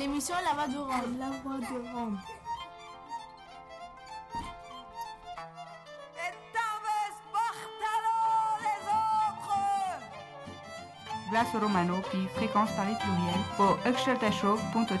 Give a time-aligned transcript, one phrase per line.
[0.00, 1.18] L'émission La Voix de Rome.
[1.18, 2.18] La Voix de Rome.
[11.30, 15.00] Glace Romano puis fréquence Paris pluriel på öxeltashow.3.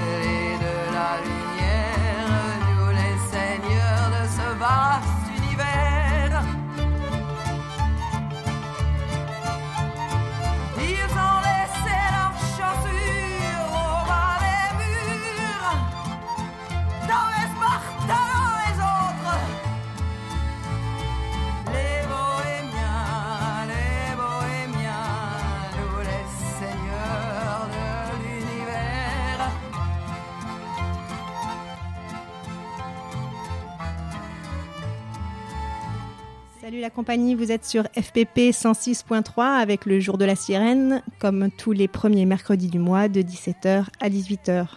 [36.61, 41.49] Salut la compagnie, vous êtes sur FPP 106.3 avec le jour de la sirène, comme
[41.49, 44.67] tous les premiers mercredis du mois de 17h à 18h.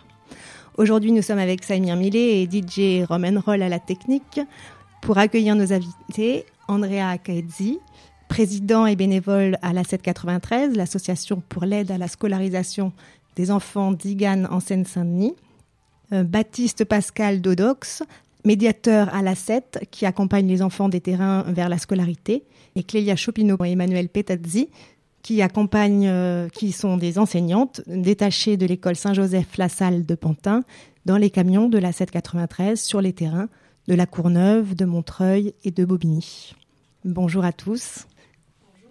[0.78, 4.40] Aujourd'hui, nous sommes avec Samir Millet et DJ Roman Roll à la technique
[5.02, 7.78] pour accueillir nos invités, Andrea Kaedzi,
[8.28, 12.94] président et bénévole à la 793, l'association pour l'aide à la scolarisation
[13.36, 15.34] des enfants d'Igan en Seine-Saint-Denis,
[16.14, 18.02] euh, Baptiste Pascal Dodox,
[18.44, 22.44] médiateur à la 7 qui accompagne les enfants des terrains vers la scolarité,
[22.76, 24.68] et Clélia Chopineau et Emmanuel Petazzi
[25.22, 30.64] qui accompagnent, euh, qui sont des enseignantes détachées de l'école Saint-Joseph-La Salle de Pantin
[31.06, 33.48] dans les camions de la 793 sur les terrains
[33.88, 36.54] de la Courneuve, de Montreuil et de Bobigny.
[37.04, 38.06] Bonjour à tous.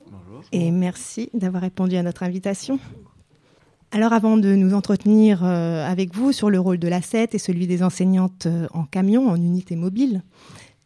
[0.08, 0.44] Bonjour.
[0.52, 2.80] Et merci d'avoir répondu à notre invitation.
[3.96, 7.38] Alors avant de nous entretenir euh, avec vous sur le rôle de la 7 et
[7.38, 10.24] celui des enseignantes euh, en camion, en unité mobile,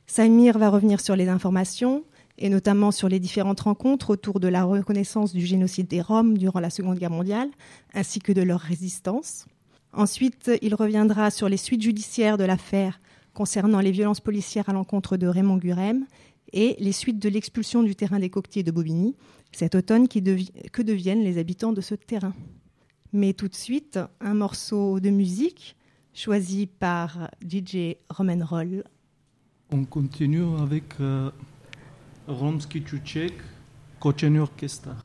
[0.07, 2.03] Samir va revenir sur les informations
[2.37, 6.59] et notamment sur les différentes rencontres autour de la reconnaissance du génocide des Roms durant
[6.59, 7.47] la Seconde Guerre mondiale,
[7.93, 9.45] ainsi que de leur résistance.
[9.93, 12.99] Ensuite, il reviendra sur les suites judiciaires de l'affaire
[13.33, 16.05] concernant les violences policières à l'encontre de Raymond Gurem
[16.51, 19.15] et les suites de l'expulsion du terrain des coquetiers de Bobigny
[19.53, 22.33] cet automne que deviennent les habitants de ce terrain.
[23.13, 25.75] Mais tout de suite, un morceau de musique
[26.13, 28.83] choisi par DJ Roman Roll.
[29.71, 31.31] On continue avec euh,
[32.27, 33.33] Romski Čuček,
[33.99, 34.95] Kočeni Orchestra.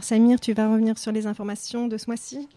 [0.00, 2.48] Alors Samir, tu vas revenir sur les informations de ce mois-ci?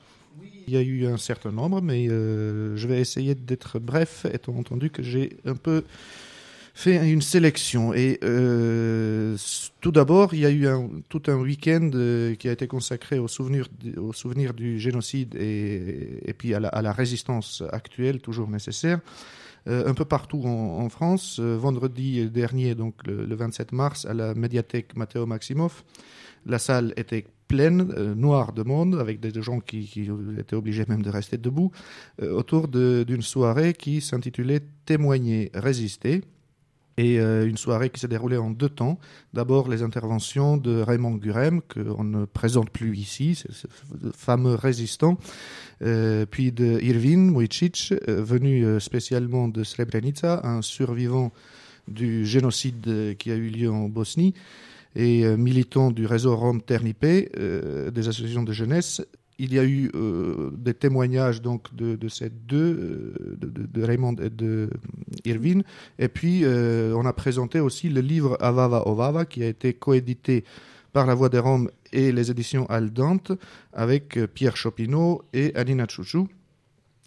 [0.65, 4.55] Il y a eu un certain nombre, mais euh, je vais essayer d'être bref, étant
[4.55, 5.83] entendu que j'ai un peu
[6.73, 7.93] fait une sélection.
[7.93, 9.35] Et euh,
[9.81, 10.69] tout d'abord, il y a eu
[11.09, 13.67] tout un week-end euh, qui a été consacré au souvenir,
[14.53, 19.01] du génocide et, puis à la, résistance actuelle, toujours nécessaire.
[19.65, 21.41] Un peu partout en, France.
[21.41, 25.83] Vendredi dernier, donc le, le, 27 mars, à la médiathèque Matteo Maximoff,
[26.45, 31.01] la salle était pleine, euh, noire de monde, avec des, gens qui, étaient obligés même
[31.01, 31.71] de rester debout,
[32.21, 36.21] autour d'une soirée qui s'intitulait Témoigner, résister
[36.97, 38.99] et euh, une soirée qui s'est déroulée en deux temps.
[39.33, 43.67] D'abord les interventions de Raymond Gurem, qu'on ne présente plus ici, ce
[44.15, 45.17] fameux résistant,
[45.81, 51.31] euh, puis de Irvin Mujicic, euh, venu euh, spécialement de Srebrenica, un survivant
[51.87, 54.33] du génocide qui a eu lieu en Bosnie,
[54.95, 59.01] et euh, militant du réseau Rome Ternipé, euh, des associations de jeunesse,
[59.39, 64.29] il y a eu euh, des témoignages donc de, de ces deux, de, Raymond et
[64.29, 64.69] de
[65.25, 65.61] Irvin.
[65.97, 70.43] Et puis, euh, on a présenté aussi le livre Avava Ovava, qui a été coédité
[70.91, 73.31] par La Voix des Roms et les éditions Aldante,
[73.73, 76.27] avec Pierre Chopineau et Anina Chouchou.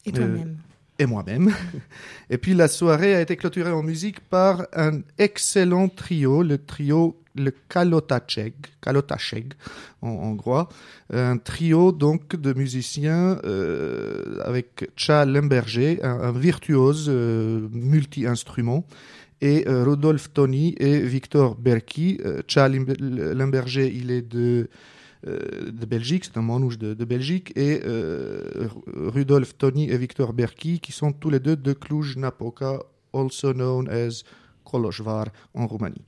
[0.05, 0.57] Et toi-même
[0.99, 1.53] et moi-même.
[2.31, 7.21] Et puis la soirée a été clôturée en musique par un excellent trio, le trio
[7.39, 9.53] le Kalotacheg, Kalotacheg
[10.01, 10.69] en hongrois,
[11.13, 18.87] un trio donc de musiciens euh, avec Cha Lemberger, un, un virtuose euh, multi-instrument,
[19.41, 22.19] et euh, Rudolf Tony et Victor Berki.
[22.25, 24.69] Euh, Cha Lemberger, il est de
[25.27, 30.93] de Belgique, c'est un manouche de, Belgique, et euh, Rudolf Tony et Victor Berki, qui
[30.93, 32.81] sont tous les deux de Cluj-Napoca,
[33.13, 34.23] also known as
[34.65, 36.05] Koloshvar en Roumanie.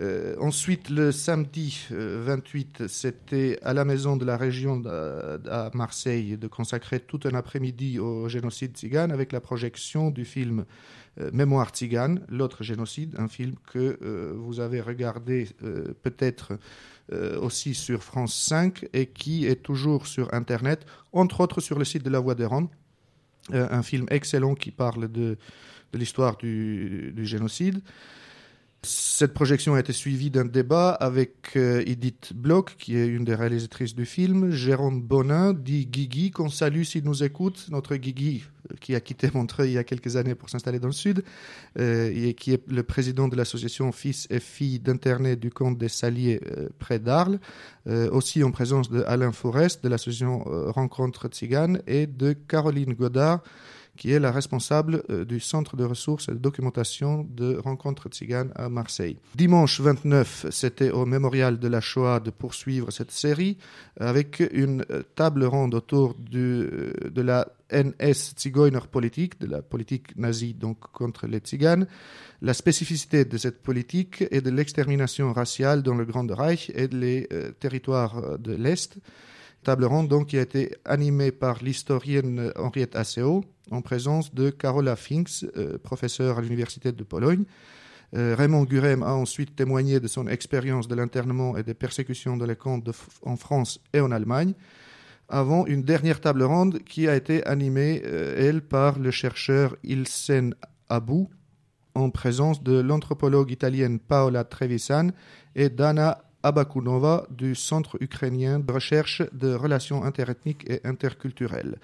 [0.00, 6.36] Euh, ensuite, le samedi euh, 28, c'était à la maison de la région à Marseille
[6.36, 10.66] de consacrer tout un après-midi au génocide tzigane avec la projection du film
[11.20, 15.48] euh, Mémoire tzigane, l'autre génocide, un film que euh, vous avez regardé
[17.12, 21.84] euh, aussi sur France 5 et qui est toujours sur Internet, entre autres sur le
[21.84, 22.68] site de La Voix des Roms.
[23.52, 25.38] un film excellent qui parle de,
[25.92, 27.80] l'histoire du génocide.
[28.82, 33.34] Cette projection a été suivie d'un débat avec euh, Edith Bloch, qui est une des
[33.34, 38.44] réalisatrices du film, Jérôme Bonin, dit Guigui, qu'on salue s'il nous écoute, notre Guigui
[38.80, 41.24] qui a quitté Montreuil il y a quelques années pour s'installer dans le sud,
[41.78, 45.88] euh, et qui est le président de l'association Fils et Filles d'Internet du comte des
[45.88, 47.38] Saliers euh, près d'Arles,
[47.86, 52.94] euh, aussi en présence de Alain Forest de l'association euh, Rencontre Tzigane et de Caroline
[52.94, 53.42] Godard,
[53.96, 58.52] qui est la responsable euh, du centre de ressources et de documentation de Rencontre Tzigane
[58.54, 59.18] à Marseille.
[59.34, 63.58] Dimanche 29, c'était au mémorial de la Shoah de poursuivre cette série
[63.98, 70.16] avec une euh, table ronde autour euh, de la NS Zigeuner politique, de la politique
[70.16, 71.86] nazie donc contre les Tziganes,
[72.42, 77.28] la spécificité de cette politique et de l'extermination raciale dans le Grand Reich et les
[77.58, 78.98] territoires de l'Est
[79.66, 84.94] table ronde donc qui a été animée par l'historienne Henriette Asseo en présence de Carola
[84.94, 87.42] Finks, euh, professeure à l'Université de Pologne.
[88.14, 92.44] Euh, Raymond Gurem a ensuite témoigné de son expérience de l'internement et des persécutions de
[92.44, 92.92] les camps de
[93.22, 94.54] en France et en Allemagne,
[95.28, 100.54] avant une dernière table ronde qui a été animée, euh, elle, par le chercheur Ilsen
[100.88, 101.28] Abou,
[101.96, 105.08] en présence de l'anthropologue italienne Paola Trevisan
[105.56, 111.78] et d'Anna Abakunova du Centre ukrainien de recherche de relations interethniques et interculturelles.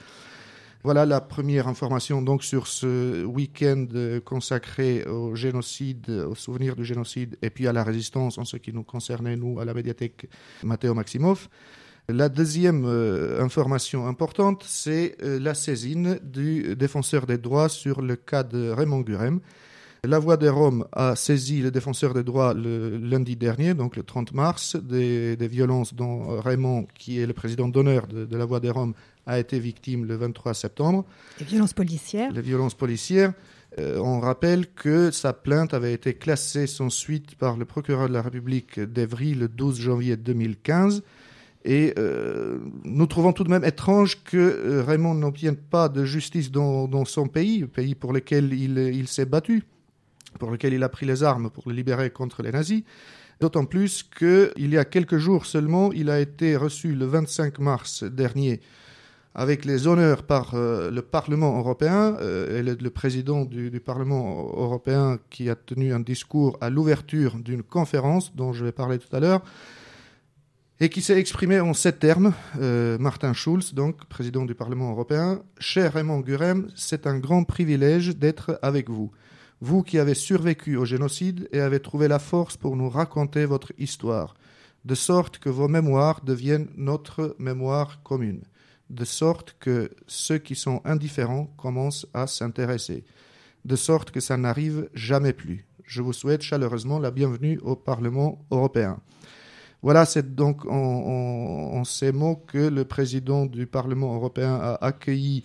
[0.85, 3.87] Voilà la première information donc sur ce week-end
[4.25, 8.73] consacré au génocide, au souvenir du génocide et puis à la résistance en ce qui
[8.73, 10.29] nous concernait, nous, à la médiathèque
[10.63, 11.49] Matteo Maximov.
[12.09, 18.17] La deuxième euh, information importante, c'est euh, la saisine du défenseur des droits sur le
[18.17, 19.41] cas de Raymond Gurem.
[20.05, 24.03] La Voix des Roms a saisi le défenseur des droits le lundi dernier, donc le
[24.03, 28.45] 30 mars, des, des violences dont Raymond, qui est le président d'honneur de, de, la
[28.45, 28.95] Voix des Roms,
[29.27, 31.05] a été victime le 23 septembre.
[31.39, 32.33] Les violences policières.
[32.33, 33.33] Les violences policières.
[33.79, 38.13] Euh, on rappelle que sa plainte avait été classée sans suite par le procureur de
[38.13, 41.05] la République d'Evry le 12 janvier 2015.
[41.65, 46.51] Et euh, nous trouvons tout de même étrange que euh, Raymond n'obtienne pas de justice
[46.51, 49.63] dans, dans, son pays, le pays pour lequel il, il s'est battu
[50.39, 52.83] pour lequel il a pris les armes pour le libérer contre les nazis.
[53.41, 58.05] D'autant plus qu'il y a quelques jours seulement, il a été reçu le 25 mars
[58.05, 58.61] dernier
[59.35, 65.49] avec les honneurs par euh, le Parlement européen euh, le, président du, Parlement européen qui
[65.49, 69.43] a tenu un discours à l'ouverture d'une conférence dont je vais parler tout à l'heure.
[70.81, 72.33] et qui s'est exprimé en sept termes.
[72.61, 78.17] Euh, Martin Schulz, donc président du Parlement européen, cher Raymond Gurem, c'est un grand privilège
[78.17, 79.11] d'être avec vous.
[79.65, 83.73] Vous qui avez survécu au génocide et avez trouvé la force pour nous raconter votre
[83.79, 84.35] histoire,
[84.85, 88.43] de sorte que vos mémoires deviennent notre mémoire commune,
[88.91, 93.05] de sorte que ceux qui sont indifférents commencent à s'intéresser,
[93.65, 95.65] de sorte que ça n'arrive jamais plus.
[95.85, 98.99] Je vous souhaite chaleureusement la bienvenue au Parlement européen.
[99.81, 105.45] Voilà, c'est donc en, ces mots que le président du Parlement européen a accueilli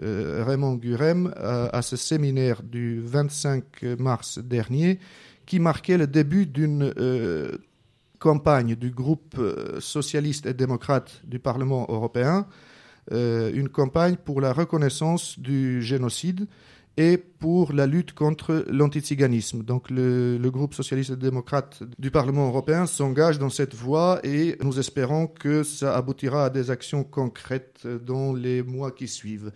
[0.00, 4.98] Raymond Gurem à, à, ce séminaire du 25 mars dernier,
[5.46, 7.58] qui marquait le début d'une euh,
[8.18, 12.46] campagne du groupe euh, socialiste et démocrate du Parlement européen,
[13.12, 16.46] euh, une campagne pour la reconnaissance du génocide
[16.96, 19.62] et pour la lutte contre l'antiziganisme.
[19.62, 24.56] Donc le, le, groupe socialiste et démocrate du Parlement européen s'engage dans cette voie et
[24.62, 29.52] nous espérons que ça aboutira à des actions concrètes dans les mois qui suivent.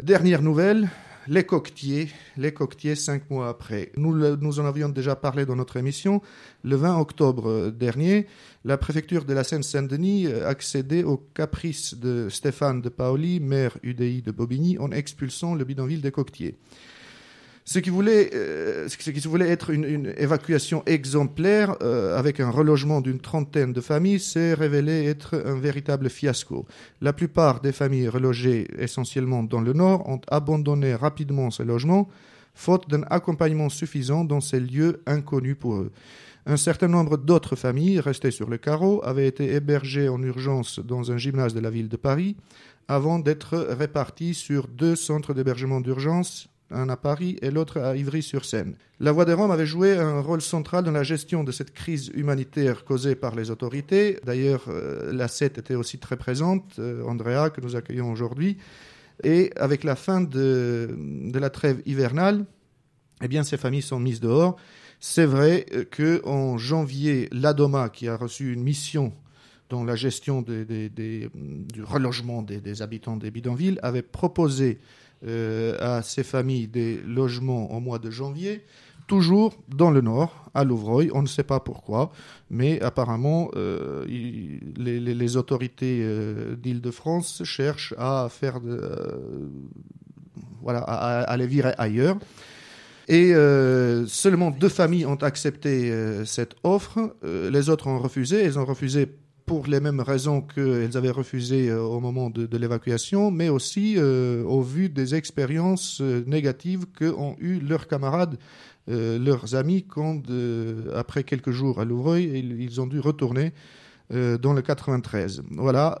[0.00, 0.88] Dernière nouvelle,
[1.28, 3.92] les coquetiers, les coquetiers cinq mois après.
[3.96, 6.22] Nous, en avions déjà parlé dans notre émission.
[6.64, 8.26] Le 20 octobre dernier,
[8.64, 14.32] la préfecture de la Seine-Saint-Denis accédait au caprice de Stéphane de Paoli, maire UDI de
[14.32, 16.56] Bobigny, en expulsant le bidonville des coquetiers.
[17.64, 22.50] Ce qui voulait, euh, ce qui voulait être une, une évacuation exemplaire euh, avec un
[22.50, 26.66] relogement d'une trentaine de familles s'est révélé être un véritable fiasco.
[27.00, 32.08] La plupart des familles relogées essentiellement dans le nord ont abandonné rapidement ces logements,
[32.52, 35.92] faute d'un accompagnement suffisant dans ces lieux inconnus pour eux.
[36.46, 41.12] Un certain nombre d'autres familles restées sur le carreau avaient été hébergées en urgence dans
[41.12, 42.36] un gymnase de la ville de Paris
[42.88, 48.74] avant d'être réparties sur deux centres d'hébergement d'urgence un à Paris et l'autre à Ivry-sur-Seine.
[49.00, 52.10] La Voix des Roms avait joué un rôle central dans la gestion de cette crise
[52.14, 54.18] humanitaire causée par les autorités.
[54.24, 58.58] D'ailleurs, euh, la CET était aussi très présente, euh, Andrea, que nous accueillons aujourd'hui.
[59.24, 60.96] Et avec la fin de,
[61.34, 62.44] la trêve hivernale,
[63.22, 64.56] eh bien, ces familles sont mises dehors.
[65.00, 69.12] C'est vrai qu'en janvier, l'ADOMA, qui a reçu une mission
[69.68, 71.30] dans la gestion du
[71.82, 74.78] relogement des, habitants des bidonvilles, avait proposé
[75.26, 78.64] à ces familles des logements au mois de janvier,
[79.06, 81.10] toujours dans le nord, à Louvreuil.
[81.12, 82.12] On ne sait pas pourquoi,
[82.50, 89.48] mais apparemment, euh, les, autorités euh, d'Île-de-France cherchent à faire euh,
[90.62, 92.16] voilà, à, les virer ailleurs.
[93.08, 97.14] Et euh, seulement deux familles ont accepté euh, cette offre.
[97.22, 98.42] les autres ont refusé.
[98.42, 99.08] Elles ont refusé
[99.52, 104.42] pour les mêmes raisons qu'elles avaient refusé euh, au moment de, l'évacuation, mais aussi euh,
[104.44, 108.38] au vu des expériences euh, négatives qu'ont eues leurs camarades,
[108.88, 110.22] leurs amis, quand,
[110.94, 112.24] après quelques jours à Louvreuil,
[112.58, 113.52] ils, ont dû retourner
[114.10, 115.42] dans le 93.
[115.52, 116.00] Voilà,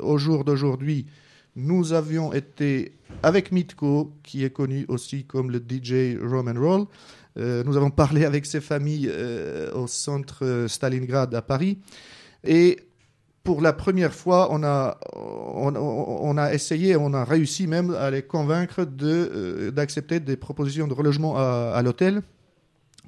[0.00, 1.04] au jour d'aujourd'hui,
[1.56, 6.86] nous avions été avec Mitko, qui est connu aussi comme le DJ Roman Roll.
[7.36, 9.12] nous avons parlé avec ses familles
[9.74, 11.76] au centre Stalingrad à Paris.
[12.44, 12.78] Et
[13.42, 18.22] pour la première fois, on a, on, a essayé, on a réussi même à les
[18.22, 22.22] convaincre d'accepter de, euh, des propositions de relogement à, à l'hôtel,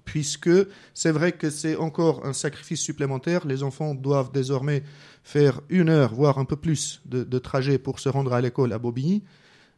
[0.05, 0.51] puisque
[0.95, 3.47] c'est vrai que c'est encore un sacrifice supplémentaire.
[3.47, 4.83] Les enfants doivent désormais
[5.23, 8.73] faire une heure, voire un peu plus de, de trajet pour se rendre à l'école
[8.73, 9.23] à Bobigny.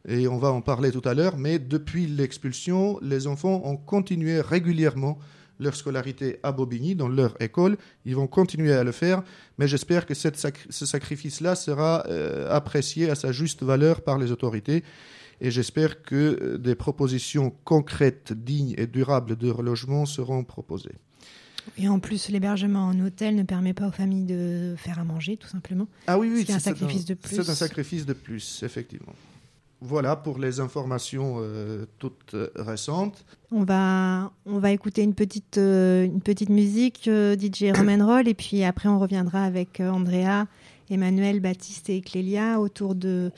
[0.07, 4.39] Et on va en parler tout à l'heure, mais depuis l'expulsion, les enfants ont continué
[4.39, 5.17] régulièrement
[5.59, 7.77] leur scolarité à Bobigny, dans leur école.
[8.05, 9.23] Ils vont continuer à le faire,
[9.57, 14.17] mais j'espère que cette sac ce sacrifice-là sera euh, apprécié à sa juste valeur par
[14.17, 14.83] les autorités.
[15.41, 20.95] Et j'espère que des propositions concrètes, dignes et durables de relogement seront proposées.
[21.77, 25.35] Et en plus, l'hébergement en hôtel ne permet pas aux familles de faire à manger,
[25.35, 25.87] tout simplement.
[26.07, 27.35] Ah oui, oui, c'est un sacrifice un, de plus.
[27.35, 29.13] C'est un sacrifice de plus, effectivement.
[29.87, 33.23] Voilà pour les informations euh, toutes euh, récentes.
[33.51, 38.27] On va, on va écouter une petite, euh, une petite musique euh, DJ Roman Roll
[38.27, 40.47] et puis après on reviendra avec Andrea,
[40.89, 43.31] Emmanuel, Baptiste et Clélia autour de,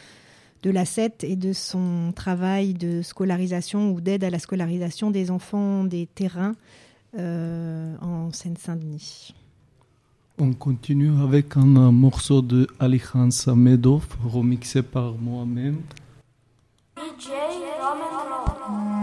[0.63, 5.31] de la CET et de son travail de scolarisation ou d'aide à la scolarisation des
[5.31, 6.55] enfants des terrains
[7.17, 9.33] euh, en Seine-Saint-Denis.
[10.39, 15.79] On continue avec un morceau de Alejandro Samedov remixé par moi-même.
[16.97, 17.29] DJ
[17.79, 18.17] Roman
[18.57, 18.96] très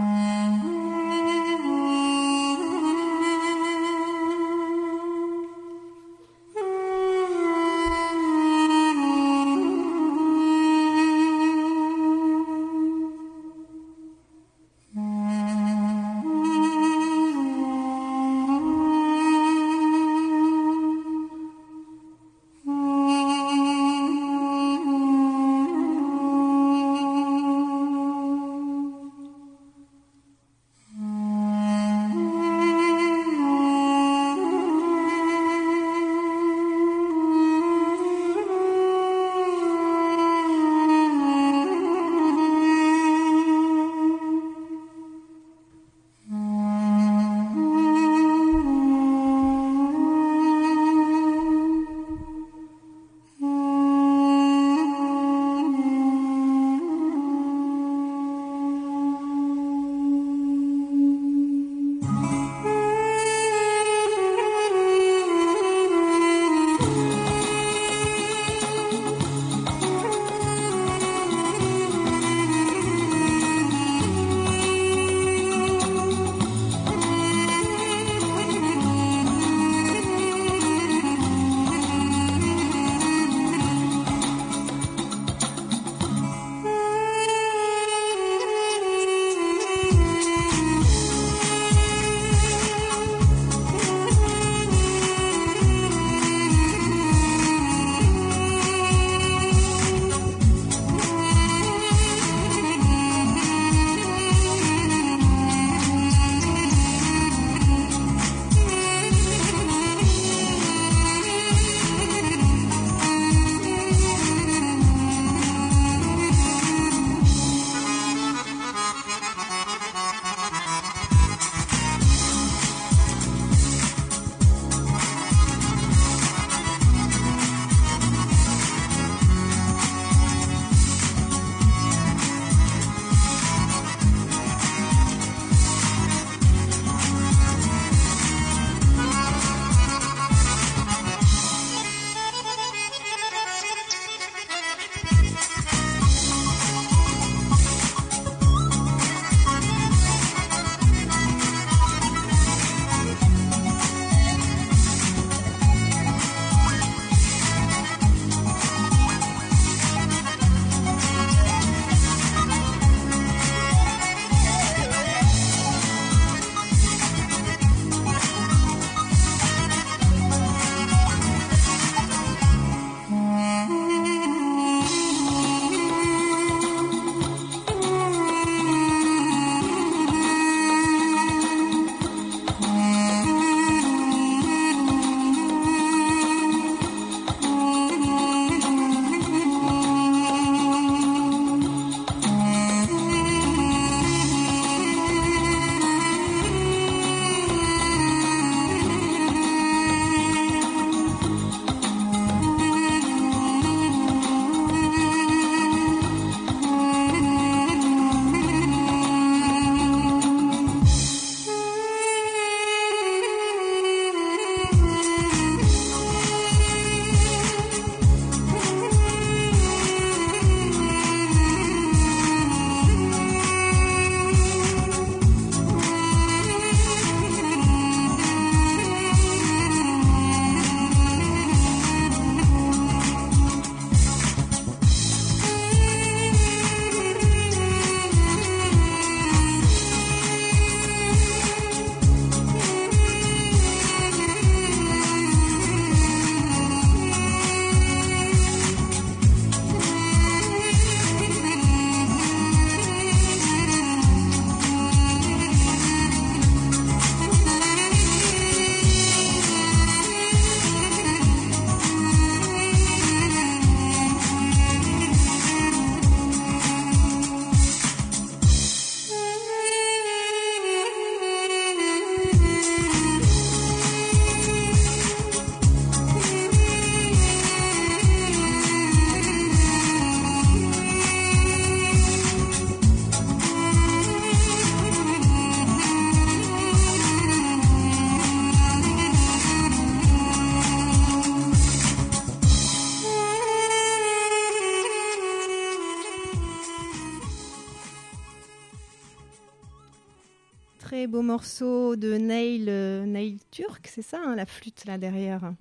[301.15, 305.53] beau morceau de Neil, euh, Turk, c'est ça, hein, la flûte là derrière.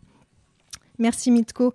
[0.98, 1.72] Merci Mitko.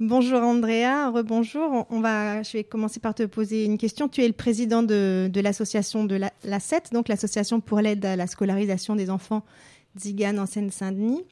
[0.00, 1.86] Bonjour Andrea, rebonjour.
[1.88, 4.10] On- va, je vais commencer par te poser une question.
[4.10, 8.16] Tu es le président de, l'association de la, la CET, donc l'association pour l'aide à
[8.16, 9.46] la scolarisation des enfants
[9.98, 11.24] Zigane en Seine-Saint-Denis.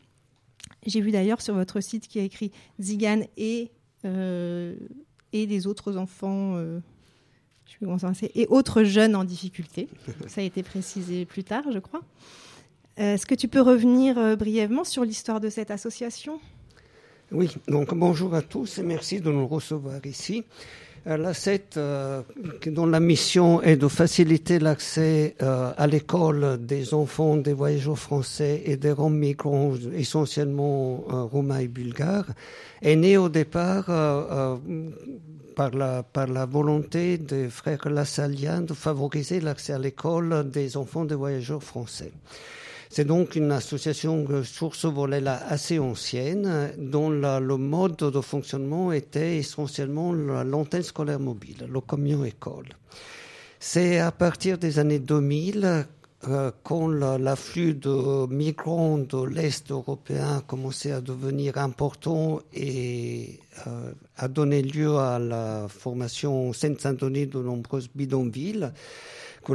[0.86, 3.72] J'ai vu d'ailleurs sur votre site qui a écrit Zigane et,
[4.06, 4.74] euh,
[5.34, 6.80] et des autres enfants, euh,
[7.66, 9.88] je c'est, et autres jeunes en difficulté.
[10.26, 12.02] Ça a été précisé plus tard, je crois.
[13.00, 16.38] Euh, Est-ce que tu peux revenir euh, brièvement sur l'histoire de cette association?
[17.32, 20.44] Oui, donc bonjour à tous et merci de nous recevoir ici.
[21.06, 21.78] Euh, La CET,
[22.66, 28.76] dont la mission est de faciliter l'accès à l'école des enfants des voyageurs français et
[28.76, 32.30] des Roms migrants, essentiellement roumains et bulgares,
[32.80, 33.90] est née au départ
[35.54, 41.04] par, la, par la volonté des frères Lassaliens de favoriser l'accès à l'école des enfants
[41.04, 42.12] des voyageurs français.
[42.90, 49.36] C'est donc une association sur ce volet-là assez ancienne, dont le mode de fonctionnement était
[49.38, 52.68] essentiellement la- l'antenne scolaire mobile, le camion école.
[53.58, 55.86] C'est à partir des années 2000,
[56.28, 63.40] euh, quand la- l'afflux de migrants de l'Est européen a commencé à devenir important et
[63.66, 68.70] euh, a donné lieu à la formation Seine-Saint-Denis de nombreuses bidonvilles,
[69.44, 69.52] que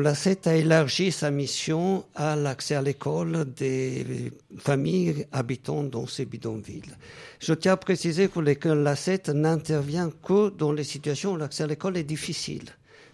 [0.47, 6.95] a élargi sa mission à l'accès à l'école des familles habitant dans ces bidonvilles.
[7.39, 11.63] Je tiens à préciser que l'école- la CET n'intervient que dans les situations où l'accès
[11.63, 12.65] à l'école est difficile.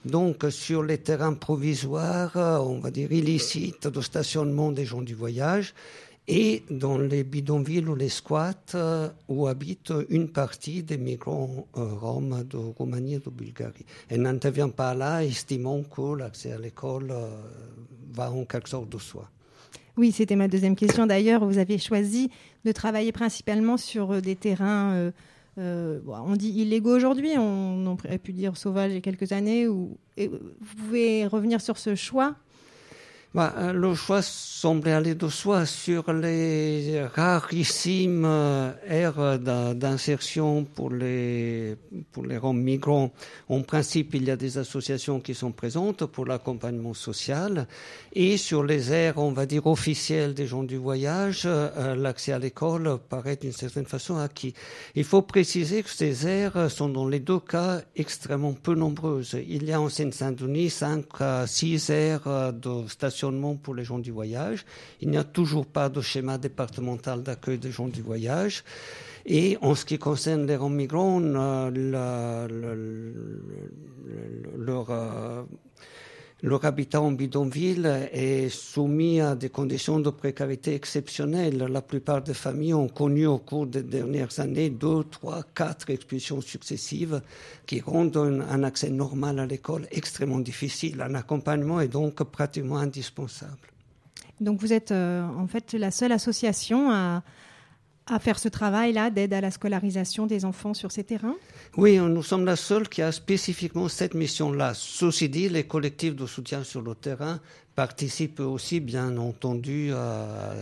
[0.06, 5.16] Donc, sur les terrains provisoires, euh, on va dire illicites de stationnement des gens du
[5.16, 5.74] voyage,
[6.28, 11.84] et dans les bidonvilles ou les squats euh, où habitent une partie des migrants euh,
[11.96, 13.86] roms de Roumanie et de Bulgarie.
[14.10, 17.12] Elle n'intervient pas là, estimant que l'accès à l'école
[18.14, 19.28] va en quelque sorte de soi.
[19.98, 21.08] Oui, c'était ma deuxième question.
[21.08, 22.30] D'ailleurs, vous avez choisi
[22.64, 25.12] de travailler principalement sur des terrains,
[25.58, 29.68] euh, on dit illégaux aujourd'hui, on, aurait pu dire sauvages il y a quelques années.
[29.68, 32.36] Ou, et, vous pouvez revenir sur ce choix
[33.36, 40.64] Bah, euh, le choix semblait aller de soi sur les rarissimes euh, aires d'in- d'insertion
[40.64, 41.76] pour les,
[42.14, 43.12] pour les Roms migrants.
[43.50, 47.68] En principe, il y a des associations qui sont présentes pour l'accompagnement social.
[48.14, 52.40] Et sur les aires, on va dire, officielles des gens du voyage, euh, l'accès à
[52.40, 54.54] l'école paraît d'une certaine façon acquis.
[54.96, 59.36] Il faut préciser que ces aires sont dans les deux cas extrêmement peu nombreuses.
[59.46, 62.88] Il y a en Seine-Saint-Denis 5 à 6 aires de
[63.62, 64.66] pour les gens du voyage.
[65.02, 68.64] Il n'y a toujours pas de schéma départemental d'accueil des gens du voyage.
[69.26, 75.44] Et en ce qui concerne les Roms migrants, euh, la- le- le- leur, euh,
[76.46, 81.58] leur habitat en bidonville est soumis à des conditions de précarité exceptionnelles.
[81.58, 86.42] La plupart des familles ont connu au cours des dernières années deux, trois, quatre expulsions
[86.42, 87.20] successives
[87.66, 91.02] qui rendent un, accès normal à l'école extrêmement difficile.
[91.02, 93.68] Un accompagnement est donc pratiquement indispensable.
[94.40, 97.24] Donc vous êtes euh, en fait la seule association à,
[98.08, 101.36] à faire ce travail-là d'aide à la scolarisation des enfants sur ces terrains?
[101.76, 104.74] Oui, nous sommes la seule qui a spécifiquement cette mission-là.
[104.76, 107.40] Ceci dit, les collectifs de soutien sur le terrain
[107.76, 110.54] participent aussi, bien entendu, à,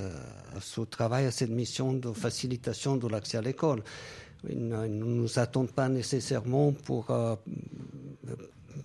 [0.62, 3.84] ce travail, à cette mission de facilitation de l'accès à l'école.
[4.50, 7.36] Ils ne nous attendent pas nécessairement pour, euh,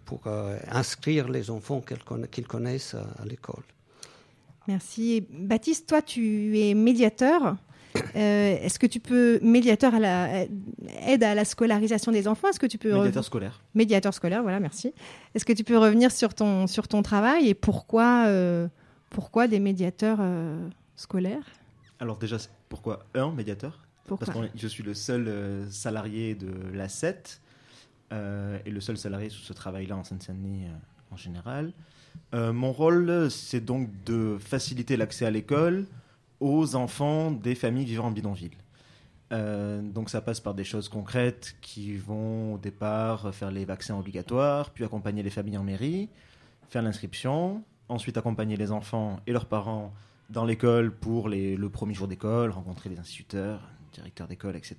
[0.05, 3.63] pour euh, inscrire les enfants qu'ils conna- qu'ils connaissent à, l'école.
[4.67, 5.25] Merci.
[5.31, 7.57] Baptiste, toi, tu es médiateur.
[7.97, 10.45] Euh, Est-ce que tu peux médiateur à la
[11.07, 13.61] aide à la scolarisation des enfants Est-ce que tu peux Médiateur scolaire.
[13.75, 14.93] médiateur scolaire Voilà, merci.
[15.35, 18.69] Est-ce que tu peux revenir sur ton sur ton travail et pourquoi euh,
[19.11, 21.45] pourquoi des médiateurs euh, scolaires?
[22.01, 22.37] Alors déjà,
[22.69, 23.79] pourquoi un médiateur?
[24.07, 27.41] Pourquoi Parce que je suis le seul euh, salarié de la CET
[28.13, 31.73] euh, et le seul salarié sous ce travail-là en Seine-Saint-Denis euh, en général.
[32.35, 35.87] Euh, mon rôle, c'est donc de faciliter l'accès à l'école
[36.41, 38.57] aux enfants des familles vivant en bidonville.
[39.33, 43.99] Euh, donc ça passe par des choses concrètes qui vont au départ faire les vaccins
[43.99, 46.09] obligatoires, puis accompagner les familles en mairie,
[46.71, 49.93] faire l'inscription, ensuite accompagner les enfants et leurs parents
[50.31, 53.61] dans l'école pour le premier jour d'école, rencontrer les instituteurs,
[53.93, 54.77] directeurs d'école, etc.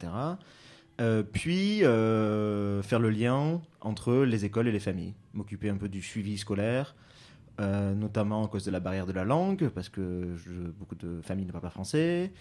[1.01, 5.87] Euh, puis euh, faire le lien entre les écoles et les familles, m'occuper un peu
[5.87, 6.95] du suivi scolaire,
[7.59, 11.19] euh, notamment à cause de la barrière de la langue, parce que je- beaucoup de
[11.21, 12.31] familles ne parlent pas français,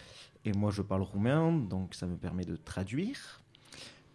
[0.44, 3.42] et moi je parle roumain, donc ça me permet de traduire.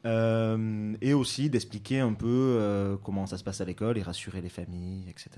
[0.05, 2.27] Euh, et aussi d'expliquer un peu
[2.59, 5.29] euh, comment ça se passe à l'école et rassurer les familles, etc.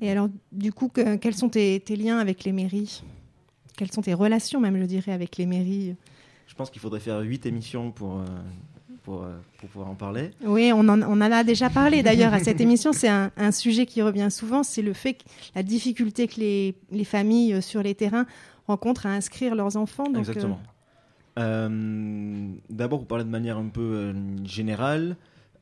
[0.00, 3.02] Et alors, du coup, que- quels sont tes, tes liens avec les mairies?
[3.76, 5.96] Quelles sont tes relations, même, je dirais, avec les mairies?
[6.46, 8.22] Je pense qu'il faudrait faire huit émissions pour,
[9.04, 10.30] pour, euh, pour pouvoir en parler.
[10.44, 12.92] Oui, on en, on en a déjà parlé d'ailleurs à cette émission.
[12.92, 16.74] C'est un, un sujet qui revient souvent, c'est le fait que la difficulté que les,
[16.90, 18.26] les familles euh, sur les terrains
[18.66, 20.04] rencontrent à inscrire leurs enfants.
[20.04, 20.58] Donc, Exactement.
[21.38, 24.12] Euh, D'abord, pour parler de manière un peu euh,
[24.44, 25.16] générale,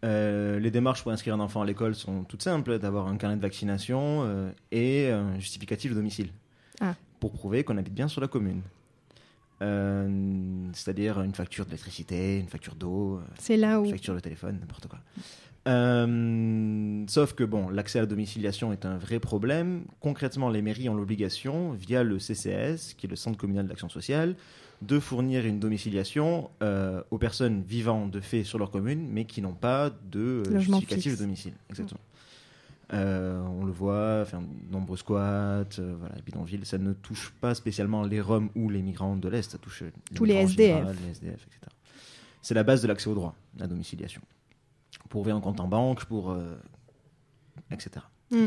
[0.05, 3.37] euh, les démarches pour inscrire un enfant à l'école sont toutes simples d'avoir un carnet
[3.37, 6.31] de vaccination et un justificatif de domicile
[6.81, 6.95] Ah.
[7.21, 8.63] pour prouver qu'on habite bien sur la commune.
[9.63, 13.85] Euh, C'est-à-dire une facture d'électricité, une facture d'eau, euh, c'est là où.
[13.85, 14.99] une facture de téléphone, n'importe quoi.
[15.69, 19.85] Euh, sauf que bon, l'accès à la domiciliation est un vrai problème.
[20.01, 24.35] Concrètement, les mairies ont l'obligation, via le CCS, qui est le Centre communal d'action sociale,
[24.81, 29.41] de fournir une domiciliation euh, aux personnes vivant de fait sur leur commune, mais qui
[29.41, 31.19] n'ont pas de justificatif fixe.
[31.19, 31.53] de domicile.
[31.71, 32.01] Exactement.
[32.93, 38.21] On le voit, enfin, nombreux squats, euh, voilà, bidonvilles, ça ne touche pas spécialement les
[38.21, 40.77] Roms ou les migrants de l'Est, ça touche Tous les migrants en SDF.
[40.77, 41.61] général, les SDF, etc.
[42.43, 44.23] C'est la base de l'accès au droit, la domiciliation.
[45.09, 46.31] Pour ouvrir un compte en banque, pour.
[46.31, 46.55] euh,
[47.71, 48.05] etc.
[48.31, 48.45] Mm.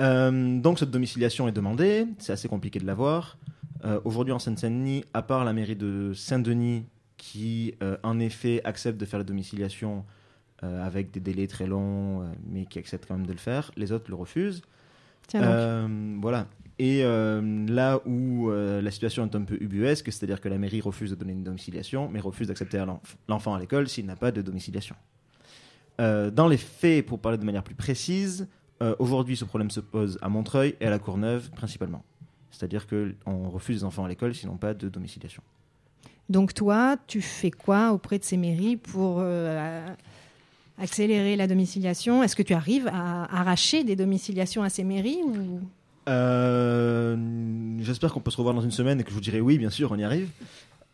[0.00, 3.38] Euh, donc cette domiciliation est demandée, c'est assez compliqué de l'avoir.
[3.84, 6.84] Euh, Aujourd'hui en Seine-Saint-Denis, à part la mairie de Saint-Denis
[7.16, 10.04] qui euh, en effet accepte de faire la domiciliation
[10.62, 13.70] euh, avec des délais très longs, euh, mais qui accepte quand même de le faire,
[13.76, 14.62] les autres le refusent.
[15.26, 15.50] Tiens donc.
[15.50, 16.46] Euh, voilà.
[16.80, 21.16] Et là où la situation est un peu ubuesque, c'est-à-dire que la mairie refuse de
[21.16, 24.94] donner une domiciliation, mais refuse d'accepter l'enf- l'enfant à l'école s'il n'a pas de domiciliation.
[25.98, 28.46] Dans les faits, pour parler de manière plus précise,
[29.00, 32.04] aujourd'hui ce problème se pose à Montreuil et à la Courneuve principalement.
[32.52, 35.42] C'est-à-dire qu'on refuse les enfants à l'école s'ils n'ont pas de domiciliation.
[36.28, 39.88] Donc toi, tu fais quoi auprès de ces mairies pour euh,
[40.80, 45.20] accélérer la domiciliation Est-ce que tu arrives à arracher des domiciliations à ces mairies.
[46.08, 47.16] Euh,
[47.80, 49.70] J'espère qu'on peut se revoir dans une semaine et que je vous dirai oui, bien
[49.70, 50.30] sûr, on y arrive.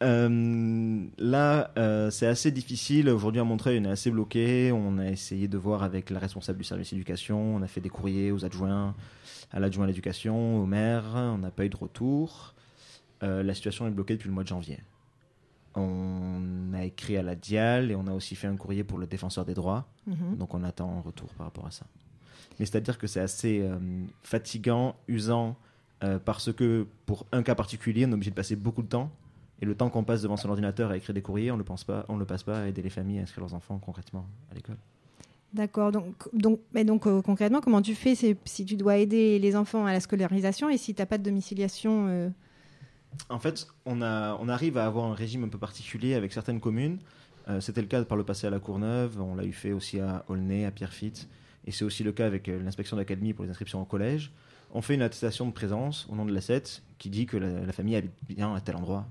[0.03, 3.09] Euh, là, euh, c'est assez difficile.
[3.09, 4.73] Aujourd'hui, à Montreuil, on est assez bloqué.
[4.73, 7.57] On a essayé de voir avec la responsable du service éducation.
[7.57, 8.94] On a fait des courriers aux adjoints,
[9.53, 11.05] à l'adjoint à l'éducation, au maire.
[11.14, 12.55] On n'a pas eu de retour.
[13.23, 14.81] La situation est bloquée depuis le mois de janvier.
[15.77, 19.07] On a écrit à la Dial et on a aussi fait un courrier pour le
[19.07, 19.87] défenseur des droits.
[20.07, 20.37] Mhm.
[20.37, 21.87] Donc on attend un retour par rapport à ça.
[22.59, 23.79] Mais c'est-à-dire que c'est assez euh,
[24.23, 25.57] fatigant, usant,
[26.03, 29.11] euh, parce que pour un cas particulier, on est obligé de passer beaucoup de temps.
[29.61, 31.65] Et le temps qu'on passe devant son ordinateur à écrire des courriers, on ne le,
[31.65, 34.27] pense pas, on le passe pas à aider les familles à inscrire leurs enfants concrètement
[34.51, 34.77] à l'école.
[35.53, 35.93] D'accord.
[35.93, 39.87] Donc, donc, mais donc euh, concrètement, comment tu fais si tu dois aider les enfants
[39.87, 42.33] à la scolarisation et si tu n'as pas de domiciliation
[43.31, 46.61] En fait, on, a, on arrive à avoir un régime un peu particulier avec certaines
[46.61, 46.98] communes.
[47.48, 50.00] Euh, C'était le cas par le passé à La Courneuve, on l'a eu fait aussi
[50.00, 51.29] à Aulnay, à Pierrefitte,
[51.66, 54.33] et c'est aussi le cas avec euh, l'inspection d'académie pour les inscriptions au collège.
[54.72, 57.72] On fait une attestation de présence au nom de l'ASSET qui dit que la, la
[57.72, 59.07] famille habite bien à tel endroit,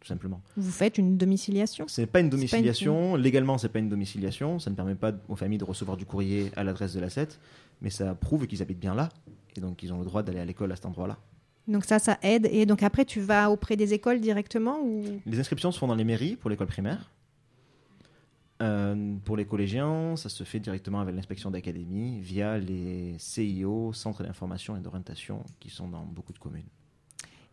[0.00, 0.40] tout simplement.
[0.56, 1.86] vous faites une domiciliation?
[1.88, 4.94] Ce n'est pas une pas une- domiciliation, légalement c'est pas une domiciliation, ça ne permet
[4.96, 7.38] pas aux familles de recevoir du courrier à l'adresse de l'ASSET,
[7.82, 9.10] mais ça prouve qu'ils habitent bien là,
[9.56, 11.18] et donc ils ont le droit d'aller à l'école à cet endroit-là.
[11.66, 12.48] Donc ça, ça aide.
[12.50, 15.02] Et donc après, tu vas auprès des écoles directement ou?
[15.24, 17.10] Les inscriptions se font dans les mairies pour l'école primaire.
[18.62, 24.22] Euh, pour les collégiens, ça se fait directement avec l'inspection d'académie via les CIO, centres
[24.22, 26.68] d'information et d'orientation, qui sont dans beaucoup de communes.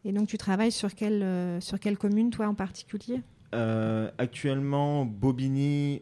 [0.05, 3.21] Et donc tu travailles sur quelle, euh, sur quelle commune, toi en particulier?
[3.53, 6.01] Euh, actuellement, Bobigny,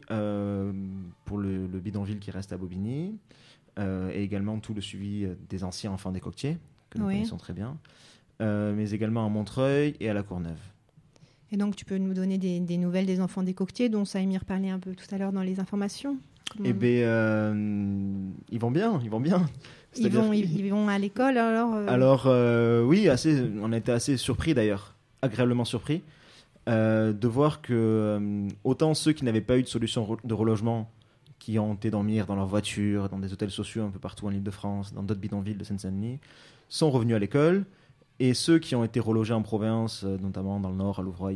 [1.24, 3.16] pour le, le bidonville qui reste à Bobigny,
[3.78, 6.58] et également tout le suivi des anciens enfants des coquetiers,
[6.90, 7.14] que nous Oui.
[7.14, 7.76] connaissons très bien,
[8.40, 10.58] euh, mais également à Montreuil et à la Courneuve.
[11.52, 14.44] Et donc tu peux nous donner des, des nouvelles des enfants des coquetiers dont Saïmir
[14.44, 16.16] parlait un peu tout à l'heure dans les informations?
[16.56, 18.04] Comment- Eh bien, euh,
[18.50, 19.46] ils vont bien, ils vont bien.
[19.96, 23.92] ils, vont, ils, ils vont à l'école alors euh, Alors oui, assez, on a été
[23.92, 26.02] assez surpris d'ailleurs, agréablement surpris,
[26.66, 30.88] de voir que autant ceux qui n'avaient pas eu de solution de relogement,
[31.40, 34.30] qui ont été dormir dans leur voiture, dans des hôtels sociaux un peu partout en
[34.30, 36.20] Ile-de-France, dans d'autres bidonvilles de Seine-Saint-Denis,
[36.68, 37.64] sont revenus à l'école,
[38.20, 41.32] et ceux qui ont été relogés en province, euh, notamment dans le nord, à Louvroy,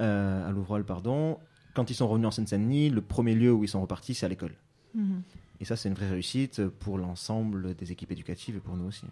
[0.00, 1.38] euh, à Louvroil, pardon,
[1.74, 4.28] quand ils sont revenus en Seine-Saint-Denis, le premier lieu où ils sont repartis, c'est à
[4.28, 4.54] l'école.
[4.94, 5.22] mhm.
[5.62, 9.04] Et ça, c'est une vraie réussite pour l'ensemble des équipes éducatives et pour nous aussi.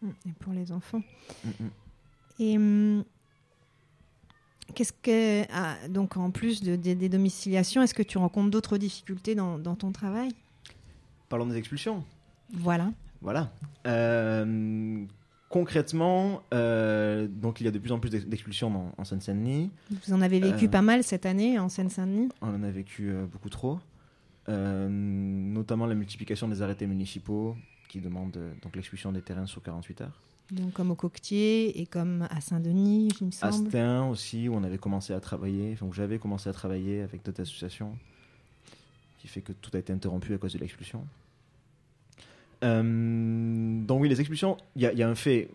[0.00, 1.02] Mm, Et pour les enfants.
[1.44, 1.70] Mm, mm.
[2.38, 3.04] Et
[4.74, 8.78] qu'est-ce que ah, donc en plus de, des- des domiciliations, est-ce que tu rencontres d'autres
[8.78, 10.30] difficultés dans, dans ton travail?
[11.28, 12.04] Parlons des expulsions.
[12.52, 12.92] Voilà.
[13.20, 13.50] Voilà.
[13.86, 15.04] Euh,
[15.48, 19.70] concrètement, euh, donc il y a de plus en plus d'ex- d'expulsions en, en Seine-Saint-Denis.
[20.06, 22.28] Vous en avez vécu Euh, pas mal cette année en Seine-Saint-Denis?
[22.42, 23.78] On en a vécu beaucoup trop.
[24.48, 27.56] Notamment la multiplication des arrêtés municipaux
[27.88, 30.20] qui demande euh, donc l'expulsion des terrains sur 48 heures.
[30.50, 33.68] Donc comme au Coquetier et comme à Saint-Denis, il me À semble.
[33.70, 37.40] Stein aussi, où on avait commencé à travailler, donc j'avais commencé à travailler avec d'autres
[37.42, 37.96] associations,
[39.18, 41.04] qui fait que tout a été interrompu à cause de l'expulsion.
[42.62, 45.50] Euh, donc oui, les expulsions, il y, a- il y a un fait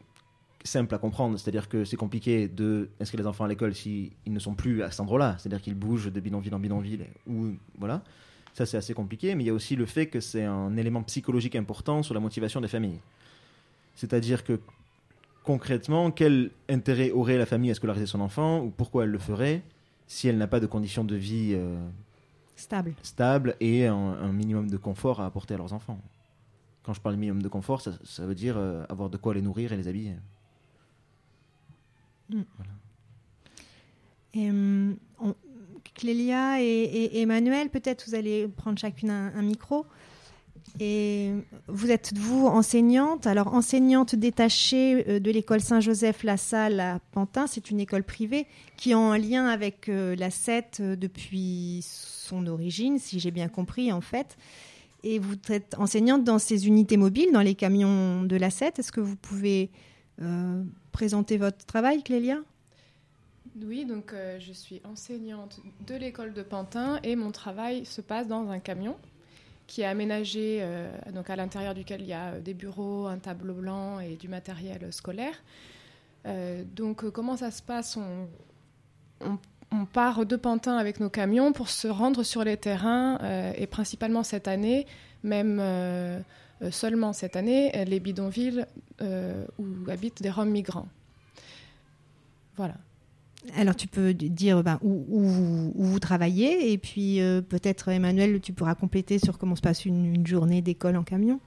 [0.64, 4.40] simple à comprendre, c'est-à-dire que c'est compliqué de inscrire les enfants à l'école s'ils ne
[4.40, 8.04] sont plus à cet endroit-là, c'est-à-dire qu'ils bougent de bidonville en bidonville, ou voilà.
[8.56, 11.02] Ça, c'est assez compliqué, mais il y a aussi le fait que c'est un élément
[11.04, 13.00] psychologique important sur la motivation des familles.
[13.96, 14.60] C'est-à-dire que
[15.54, 19.64] concrètement, quel intérêt aurait la famille à scolariser son enfant, ou pourquoi elle le ferait,
[20.06, 21.76] si elle n'a pas de conditions de vie euh,
[22.56, 22.94] Stable.
[23.02, 26.00] stables et un, un minimum de confort à apporter à leurs enfants?
[26.84, 29.34] Quand je parle de minimum de confort, ça, ça veut dire euh, avoir de quoi
[29.34, 30.14] les nourrir et les habiller.
[34.36, 35.34] Et, hum, on-
[35.96, 39.88] Clélia et, et Emmanuel, peut-être vous allez prendre chacune un, un micro.
[40.80, 41.32] Et
[41.68, 43.28] vous êtes, vous, enseignante.
[43.28, 48.96] Alors, enseignante détachée euh, de l'école Saint-Joseph-La-Salle à Pantin, c'est une école privée qui est
[48.96, 54.02] en lien avec euh, la SET euh, depuis son origine, si j'ai bien compris, en
[54.02, 54.38] fait.
[55.04, 58.74] Et vous êtes enseignante dans ces unités mobiles, dans les camions de la SET.
[58.78, 59.72] Est-ce que vous pouvez
[60.92, 62.40] présenter votre travail, Clélia?
[63.64, 68.50] Oui, donc je suis enseignante de l'école de Pantin et mon travail se passe dans
[68.50, 68.98] un camion
[69.70, 73.20] qui est aménagé, euh, donc à l'intérieur duquel il y a euh, des bureaux, un
[73.20, 75.42] tableau blanc et du matériel euh, scolaire.
[76.76, 77.98] Donc comment ça se passe?
[79.22, 83.18] On, part de Pantin avec nos camions pour se rendre sur les terrains
[83.56, 84.86] et principalement cette année,
[85.24, 85.64] même
[86.72, 88.66] seulement cette année, les bidonvilles
[89.02, 90.90] où habitent des Roms migrants.
[92.58, 92.76] Voilà.
[93.56, 95.06] Alors, tu peux dire ben, où,
[95.76, 100.26] vous- travaillez et puis euh, peut-être, Emmanuel, tu pourras compléter sur comment se passe une,
[100.26, 101.40] journée d'école en camion.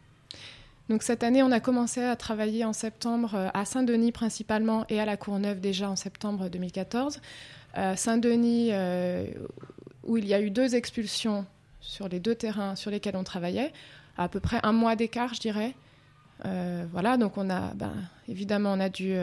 [0.89, 5.01] Donc cette année, on a commencé à travailler en septembre euh, à Saint-Denis principalement et
[5.01, 7.21] à la Courneuve déjà en septembre 2014.
[7.79, 8.73] Euh, Saint-Denis,
[10.05, 11.47] où il y a eu deux expulsions
[11.81, 13.73] sur les deux terrains sur lesquels on travaillait,
[14.17, 15.75] à peu près un mois d'écart, je dirais.
[16.93, 17.95] Voilà, donc on a, ben,
[18.29, 19.15] évidemment, on a dû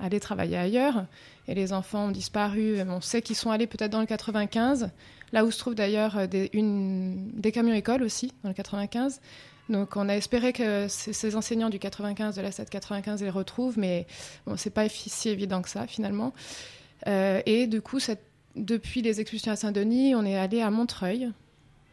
[0.00, 1.06] aller travailler ailleurs
[1.48, 2.80] et les enfants ont disparu.
[2.82, 4.90] On sait qu'ils sont allés peut-être dans le 95,
[5.32, 9.20] là où se trouvent d'ailleurs euh, des, camions écoles aussi, dans le 95.
[9.68, 14.06] Donc on a espéré que ces, enseignants du 95, de la 795 les retrouvent, mais
[14.46, 16.34] bon, c'est pas si évident que ça finalement.
[17.06, 17.98] Euh, et du coup,
[18.56, 21.30] depuis les expulsions à Saint-Denis, on est allé à Montreuil.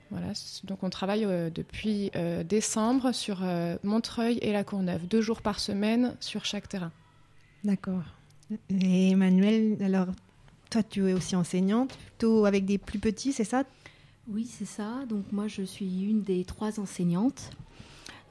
[0.10, 0.28] Voilà,
[0.66, 2.12] donc on travaille euh, depuis
[2.44, 3.42] décembre sur
[3.84, 6.92] Montreuil et la Courneuve, deux jours par semaine sur chaque terrain.
[7.64, 8.04] D'accord.
[8.70, 10.08] Et Emmanuel, alors,
[10.70, 13.64] toi, tu es aussi enseignante, plutôt avec des plus petits, c'est ça?
[14.28, 15.06] Oui, c'est ça.
[15.10, 17.50] Donc moi, je suis une des trois enseignantes.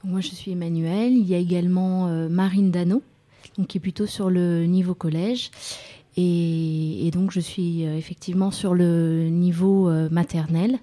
[0.03, 1.13] Donc, moi, je suis Emmanuel.
[1.13, 3.01] Il y a également euh, Marine Dano,
[3.57, 5.51] donc qui est plutôt sur le niveau collège.
[6.17, 10.79] Et, et donc, je suis euh, effectivement sur le niveau euh, maternel.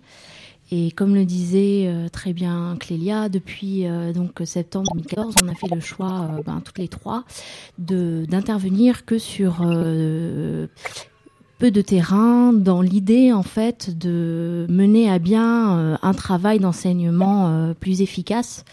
[0.71, 5.55] Et comme le disait euh, très bien Clélia, depuis euh, donc septembre 2014, on a
[5.55, 7.25] fait le choix, euh, ben, toutes les trois,
[7.79, 9.67] d'intervenir que sur
[11.59, 18.03] peu de terrain, dans l'idée en fait de mener à bien un travail d'enseignement plus
[18.03, 18.65] efficace.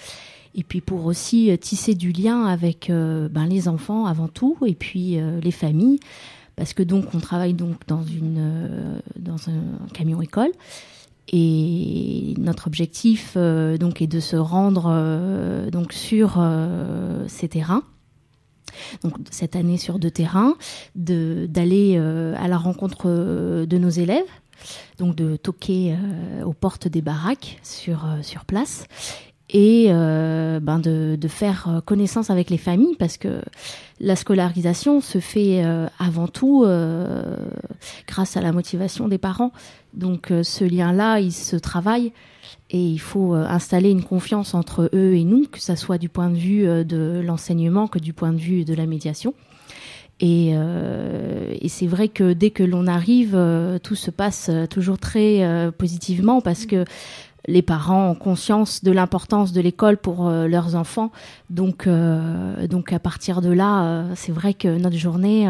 [0.54, 5.18] Et puis pour aussi tisser du lien avec ben, les enfants avant tout, et puis
[5.42, 6.00] les familles,
[6.56, 10.52] parce que donc on travaille donc dans une dans un camion école.
[11.32, 17.84] Et notre objectif euh, donc est de se rendre euh, donc sur euh, ces terrains.
[19.04, 20.56] Donc cette année sur deux terrains,
[20.96, 24.26] d'aller à la rencontre de nos élèves,
[24.98, 25.96] donc de toquer
[26.44, 28.06] aux portes des baraques sur
[28.46, 28.86] place
[29.52, 33.42] et euh, ben de, de faire euh, connaissance avec les familles parce que
[34.00, 37.38] la scolarisation se fait euh, avant tout euh,
[38.08, 39.52] grâce à la motivation des parents.
[39.94, 42.12] Donc euh, ce lien-là, il se travaille
[42.72, 46.10] et il faut euh, installer une confiance entre eux et nous, que ça soit du
[46.10, 49.36] point de vue de l'enseignement que du point de vue de la médiation.
[50.22, 53.38] Et, euh, et c'est vrai que dès que l'on arrive,
[53.84, 56.86] tout se passe toujours très euh, positivement parce que
[57.48, 61.12] les parents ont conscience de l'importance de l'école pour euh, leurs enfants.
[61.50, 65.48] Donc, euh, donc à partir de là, euh, c'est vrai que notre journée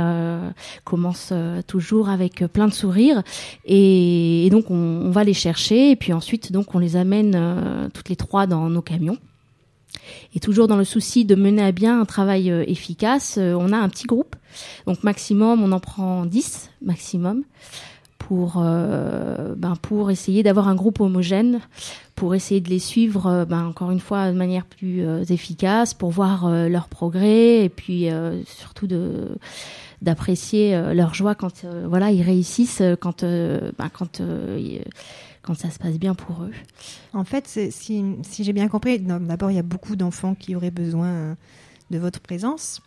[0.83, 1.33] commence
[1.67, 3.23] toujours avec plein de sourires.
[3.65, 5.91] Et, donc, on, va les chercher.
[5.91, 9.17] Et puis ensuite, donc, on les amène toutes les trois dans nos camions.
[10.35, 13.89] Et toujours dans le souci de mener à bien un travail efficace, on a un
[13.89, 14.35] petit groupe.
[14.85, 17.43] Donc maximum, on en prend 10 maximum
[18.27, 21.59] pour, euh, ben, pour essayer d'avoir un groupe homogène,
[22.15, 25.93] pour essayer de les suivre, euh, ben, encore une fois, de manière plus euh, efficace,
[25.93, 28.07] pour voir leur progrès et puis
[28.45, 29.37] surtout de
[30.01, 34.21] d'apprécier leur joie quand voilà ils réussissent, quand euh, ben, quand
[35.41, 36.51] quand ça se passe bien pour eux.
[37.13, 40.71] En fait, si, si j'ai bien compris, d'abord, il y a beaucoup d'enfants qui auraient
[40.71, 41.35] besoin
[41.91, 42.81] de votre présence.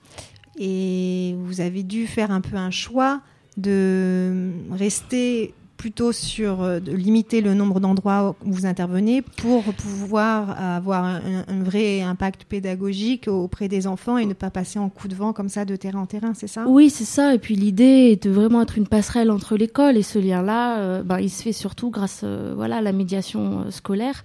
[0.59, 3.20] Et vous avez dû faire un peu un choix
[3.59, 10.61] de rester plutôt sur, euh, de limiter le nombre d'endroits où vous intervenez pour pouvoir
[10.61, 15.15] avoir un, vrai impact pédagogique auprès des enfants et ne pas passer en coup de
[15.15, 16.65] vent comme ça de terrain en terrain, c'est ça?
[16.67, 17.33] Oui, c'est ça.
[17.33, 21.03] Et puis l'idée est de vraiment être une passerelle entre l'école et ce lien-là, euh,
[21.03, 24.25] ben, il se fait surtout grâce euh, voilà, à la médiation scolaire.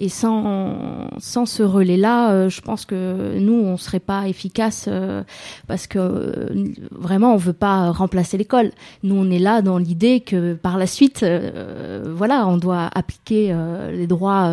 [0.00, 5.24] Et sans, sans ce relais-là, euh, je pense que nous, on serait pas efficace euh,
[5.66, 8.70] parce que euh, vraiment, on veut pas remplacer l'école.
[9.02, 13.52] Nous, on est là dans l'idée que par la suite, euh, voilà, on doit appliquer
[13.92, 14.52] les droits.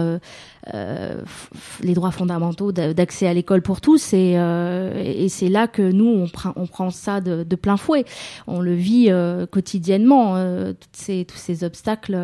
[1.83, 6.07] les droits fondamentaux d'a- d'accès à l'école pour tous et, et c'est là que nous
[6.07, 8.03] on prend on prend ça de, plein fouet
[8.47, 9.11] on le vit
[9.51, 10.33] quotidiennement
[10.73, 12.17] toutes ces tous ces obstacles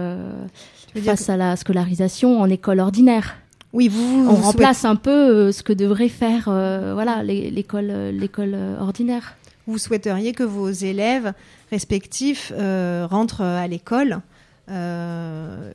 [1.00, 3.38] face à la scolarisation en école ordinaire
[3.74, 7.50] Oui, vous, on vous remplace un peu euh, ce que devrait faire euh, voilà l'é-
[7.52, 9.36] l'école euh, l'école ordinaire
[9.68, 11.34] vous souhaiteriez que vos élèves
[11.70, 14.22] respectifs rentrent à l'école
[14.70, 15.74] euh,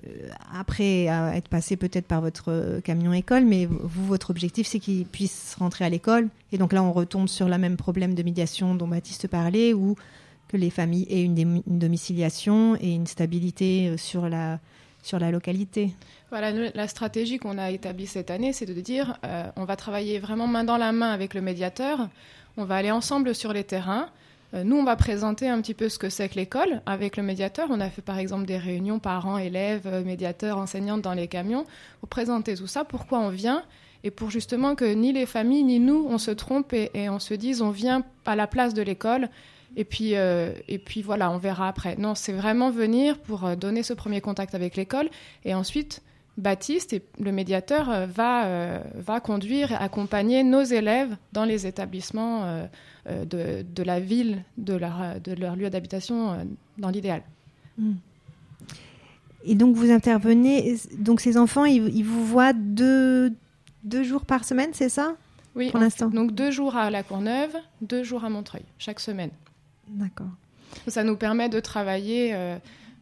[0.59, 4.79] après euh, être passés peut-être par votre euh, camion école, mais vous, votre objectif, c'est
[4.79, 6.29] qu'ils puissent rentrer à l'école.
[6.53, 9.97] Et donc là, on retombe sur le même problème de médiation dont Baptiste parlait, où
[10.49, 14.61] que les familles aient une, domiciliation et une stabilité sur la,
[15.07, 15.94] sur la localité.
[16.30, 20.18] Voilà, la stratégie qu'on a établie cette année, c'est de dire euh, on va travailler
[20.18, 22.09] vraiment main dans la main avec le médiateur,
[22.57, 24.09] on va aller ensemble sur les terrains.
[24.54, 27.22] Euh, nous, on va présenter un petit peu ce que c'est que l'école avec le
[27.22, 27.68] médiateur.
[27.70, 31.64] On a fait par exemple des réunions parents, élèves, euh, médiateurs, enseignantes dans les camions
[32.00, 33.62] pour présenter tout ça, pourquoi on vient
[34.02, 37.18] et pour justement que ni les familles ni nous, on se trompe et, et on
[37.20, 39.28] se dise on vient à la place de l'école.
[39.75, 41.97] Et puis, euh, et puis voilà, on verra après.
[41.97, 45.09] Non, c'est vraiment venir pour euh, donner ce premier contact avec l'école
[45.45, 46.03] et ensuite
[46.39, 51.67] Baptiste, et le médiateur, euh, va, euh, va conduire et accompagner nos élèves dans les
[51.67, 52.67] établissements euh,
[53.25, 56.47] de, de la ville, de leur, de leur lieu d'habitation,
[56.77, 57.23] dans l'idéal.
[59.45, 63.33] Et donc vous intervenez, donc ces enfants, ils, ils vous voient deux,
[63.85, 65.14] deux jours par semaine, c'est ça?
[65.55, 66.09] Oui, Pour l'instant.
[66.09, 69.31] donc deux jours à La Courneuve, deux jours à Montreuil, chaque semaine.
[69.89, 70.30] D'accord.
[70.89, 72.59] Ça nous permet de travailler, euh,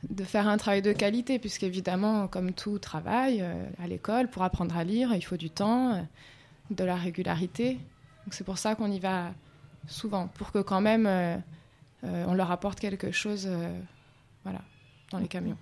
[0.09, 4.76] de faire un travail de qualité, puisqu'évidemment, comme tout travail euh, à l'école, pour apprendre
[4.76, 6.03] à lire, il faut du temps, euh,
[6.70, 7.74] de la régularité.
[8.24, 9.32] Donc c'est pour ça qu'on y va
[9.87, 11.37] souvent, pour que quand même euh,
[12.05, 13.68] euh, on leur apporte quelque chose euh,
[14.45, 14.61] voilà,
[15.11, 15.57] dans les camions.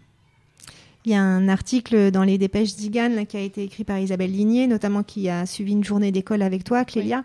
[1.05, 3.99] Il y a un article dans les dépêches Zigan là, qui a été écrit par
[3.99, 7.25] Isabelle Ligné, notamment qui a suivi une journée d'école avec toi, Clélia,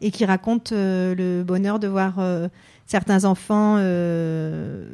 [0.00, 2.18] et qui raconte le bonheur de voir
[2.92, 4.86] certains enfants euh,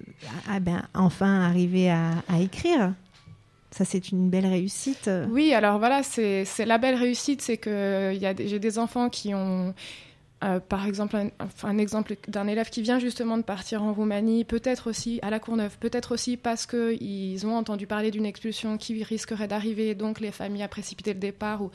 [0.48, 2.94] ah, ben, enfin arriver à, à écrire.
[3.72, 5.10] Ça, c'est une belle réussite.
[5.30, 9.74] Oui, alors voilà, c'est la belle réussite, c'est que j'ai des enfants qui ont,
[10.44, 11.28] euh, par exemple, un,
[11.64, 15.40] un exemple d'un élève qui vient justement de partir en Roumanie, peut-être aussi à la
[15.40, 20.30] Courneuve, peut-être aussi parce qu'ils ont entendu parler d'une expulsion qui risquerait d'arriver, donc les
[20.30, 21.70] familles a précipité le départ ou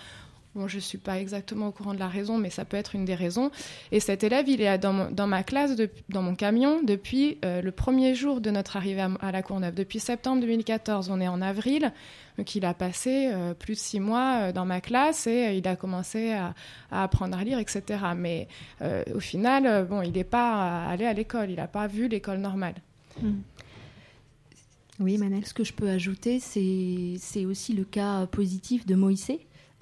[0.55, 2.93] Bon, je ne suis pas exactement au courant de la raison, mais ça peut être
[2.93, 3.49] une des raisons.
[3.91, 7.39] Et cet élève, il est dans, mon- dans ma classe, de- dans mon camion, depuis
[7.43, 9.73] euh, le premier jour de notre arrivée à, à la Courneuve.
[9.73, 11.91] Depuis septembre 2014, on est en avril.
[12.37, 15.53] Donc il a passé euh, plus de six mois euh, dans ma classe et euh,
[15.53, 16.53] il a commencé à,
[16.91, 17.81] à apprendre à lire, etc.
[18.15, 18.47] Mais
[18.83, 22.07] euh, au final, euh, bon, il n'est pas allé à l'école, il n'a pas vu
[22.07, 22.75] l'école normale.
[24.99, 25.45] Oui, Manel.
[25.45, 29.31] Ce que je peux ajouter, c'est c'est aussi le cas positif de Moïse,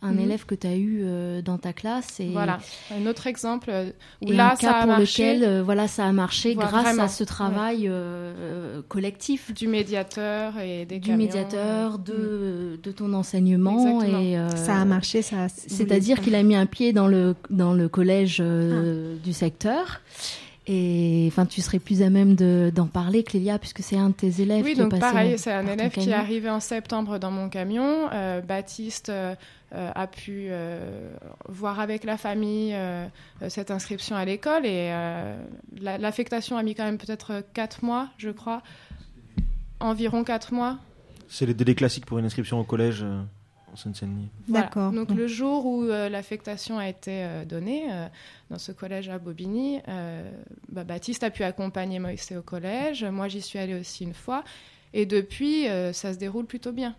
[0.03, 0.19] un Mhm.
[0.19, 2.19] élève que tu as eu euh, dans ta classe.
[2.19, 2.59] Et, Voilà,
[2.91, 3.91] un autre exemple euh,
[4.21, 5.33] où et là, un cas ça a pour marché.
[5.35, 7.03] lequel euh, voilà, ça a marché Voilà, grâce vraiment.
[7.03, 7.91] à ce travail euh,
[8.39, 11.17] euh, collectif du médiateur et des du camions.
[11.25, 13.77] médiateur, de, de ton enseignement.
[13.99, 14.19] Exactement.
[14.21, 15.47] Et, euh, Ça a marché, ça.
[15.49, 20.01] C'est-à-dire qu'il a mis un pied dans le, dans le collège euh, du secteur.
[20.67, 24.13] Et enfin, tu serais plus à même de- d'en parler, Clélia, puisque c'est un de
[24.13, 26.59] tes élèves Oui, qui est donc passé pareil, c'est un élève qui est arrivé en
[26.59, 28.07] septembre dans mon camion.
[28.13, 29.33] Euh, Baptiste euh,
[29.73, 31.09] euh, a pu euh,
[31.49, 32.75] voir avec la famille
[33.49, 35.35] cette inscription à l'école et euh,
[35.79, 38.61] la- l'affectation a mis quand même peut-être quatre mois, je crois,
[39.79, 40.77] environ quatre mois.
[41.27, 43.21] C'est les délais classiques pour une inscription au collège euh,
[43.71, 44.27] en Seine-Saint-Denis.
[44.47, 44.65] Voilà.
[44.65, 44.91] D'accord.
[44.91, 48.07] Donc le jour où euh, l'affectation a été euh, donnée euh,
[48.49, 50.29] dans ce collège à Bobigny, euh,
[50.69, 53.03] bah, Baptiste a pu accompagner Moïse au collège.
[53.05, 54.43] Moi, j'y suis allée aussi une fois.
[54.93, 56.95] Et depuis, euh, ça se déroule plutôt bien.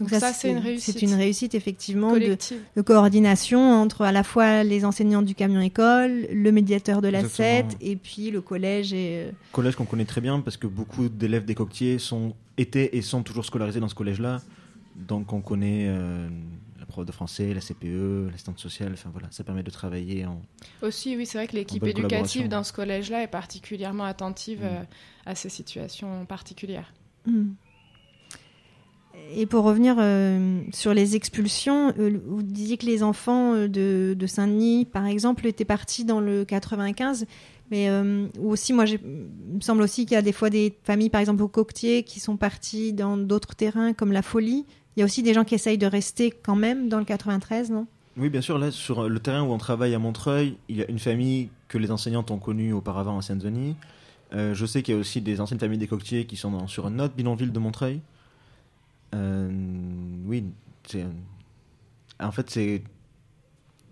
[0.00, 0.98] Donc ça, c'est une réussite.
[0.98, 6.26] C'est une réussite effectivement de, coordination entre à la fois les enseignants du camion école,
[6.32, 7.70] le médiateur de la Exactement.
[7.70, 11.44] 7 et puis le collège et Collège qu'on connaît très bien parce que beaucoup d'élèves
[11.44, 14.40] des coquetiers sont, étaient et sont toujours scolarisés dans ce collège-là.
[14.96, 16.28] Donc on connaît euh,
[16.78, 18.92] la prof de français, la CPE, l'assistante sociale.
[18.94, 20.40] Enfin voilà, ça permet de travailler en.
[20.82, 24.64] Aussi, oui, c'est vrai que l'équipe éducative dans ce collège-là est particulièrement attentive Mm.
[24.64, 24.84] euh,
[25.26, 26.92] à ces situations particulières.
[27.26, 27.52] Hmm.
[29.36, 34.26] Et pour revenir euh, sur les expulsions, euh, vous disiez que les enfants de, de
[34.26, 37.26] Saint-Denis, par exemple, étaient partis dans le 95.
[37.70, 39.00] Mais euh, aussi, moi, il
[39.54, 42.20] me semble aussi qu'il y a des fois des familles, par exemple au Coquetier, qui
[42.20, 44.66] sont partis dans d'autres terrains comme la Folie.
[44.96, 47.70] Il y a aussi des gens qui essayent de rester quand même dans le 93,
[47.70, 47.86] non?
[48.16, 48.58] Oui, bien sûr.
[48.58, 51.78] Là, sur le terrain où on travaille à Montreuil, il y a une famille que
[51.78, 53.74] les enseignantes ont connue auparavant à Saint-Denis.
[54.32, 56.86] Euh, je sais qu'il y a aussi des anciennes familles des coquetiers qui sont sur
[56.86, 58.00] un autre bidonville de Montreuil.
[59.14, 59.50] Euh,
[60.26, 60.44] oui.
[62.20, 62.82] En fait, Il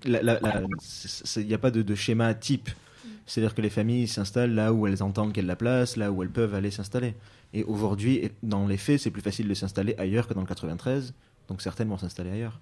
[0.04, 2.70] n'y a pas de, de schéma type.
[3.26, 5.96] C'est-à-dire que les familles s'installent là où elles entendent qu'il y a de la place,
[5.96, 7.14] là où elles peuvent aller s'installer.
[7.54, 11.14] Et aujourd'hui, dans les faits, c'est plus facile de s'installer ailleurs que dans le 93.
[11.48, 12.60] Donc certaines vont s'installer ailleurs.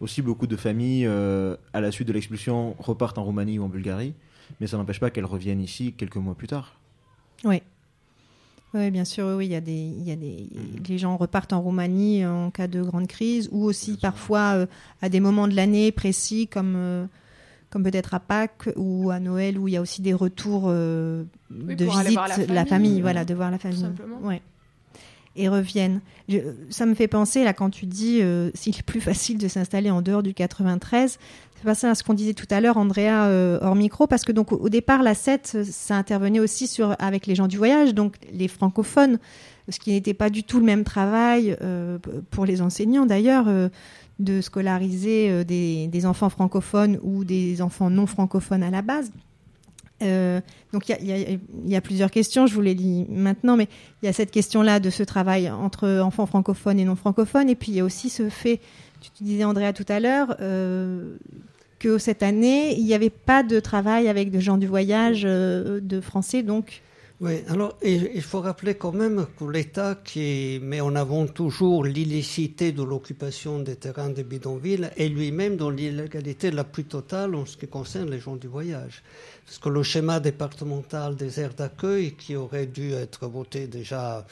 [0.00, 3.68] Aussi, beaucoup de familles, euh, à la suite de l'expulsion, repartent en Roumanie ou en
[3.68, 4.12] Bulgarie.
[4.60, 6.78] Mais ça n'empêche pas qu'elles reviennent ici quelques mois plus tard.
[7.44, 7.62] Oui.
[8.74, 10.48] Oui, bien sûr, oui, il y a des, il y a des,
[10.86, 14.66] les gens repartent en Roumanie en cas de grande crise, ou aussi parfois euh,
[15.00, 17.06] à des moments de l'année précis, comme, euh,
[17.76, 21.24] comme peut-être à Pâques ou à Noël, où il y a aussi des retours euh,
[21.50, 23.78] Oui, de visite la de la famille, famille, voilà, de voir la famille.
[23.80, 24.16] simplement.
[24.22, 24.40] Ouais.
[25.36, 26.00] Et reviennent.
[26.30, 26.38] Je-
[26.70, 29.90] ça me fait penser, là, quand tu dis euh, s'il est plus facile de s'installer
[29.90, 31.18] en dehors du 93,
[31.56, 34.32] c'est passé à ce qu'on disait tout à l'heure, Andrea, euh, hors micro, parce que
[34.32, 37.92] donc au, départ, la 7, euh, ça intervenait aussi sur, avec les gens du voyage,
[37.94, 39.18] donc les francophones,
[39.68, 41.54] ce qui n'était pas du tout le même travail
[42.30, 43.46] pour les enseignants d'ailleurs,
[44.18, 49.12] de scolariser euh, des, enfants francophones ou des enfants non francophones à la base.
[50.02, 50.40] Euh,
[50.72, 53.68] donc il y a, plusieurs questions, je vous les lis maintenant, mais
[54.02, 57.54] il y a cette question-là de ce travail entre enfants francophones et non francophones, et
[57.54, 58.60] puis il y a aussi ce fait,
[59.00, 61.16] tu disais Andrea tout à l'heure, euh,
[61.78, 66.00] que cette année, il n'y avait pas de travail avec des gens du voyage de
[66.02, 66.82] français, donc
[67.18, 72.72] Oui, alors il faut rappeler quand même que l'État qui met en avant toujours l'illicité
[72.72, 77.56] de l'occupation des terrains des bidonvilles est lui-même dans l'illégalité la plus totale en ce
[77.56, 79.02] qui concerne les gens du voyage.
[79.46, 84.26] Parce que le schéma départemental des aires d'accueil, qui aurait dû être voté déjà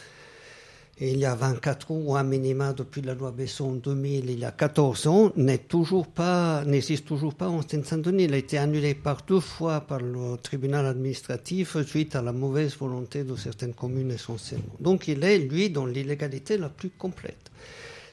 [1.01, 4.45] il y a 24 ans, ou un minima depuis la loi Besson 2000, il y
[4.45, 8.25] a 14 ans, n'est toujours pas, n'existe toujours pas en Seine-Saint-Denis.
[8.25, 12.77] Il a été annulé par deux fois par le tribunal administratif suite à la mauvaise
[12.77, 14.75] volonté de certaines communes essentiellement.
[14.79, 17.51] Donc il est, lui, dans l'illégalité la plus complète.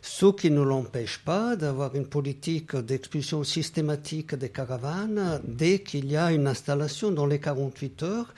[0.02, 6.18] Ce qui ne l'empêche pas d'avoir une politique d'expulsion systématique des caravanes dès qu'il y
[6.18, 8.34] a une installation dans les 48 heures.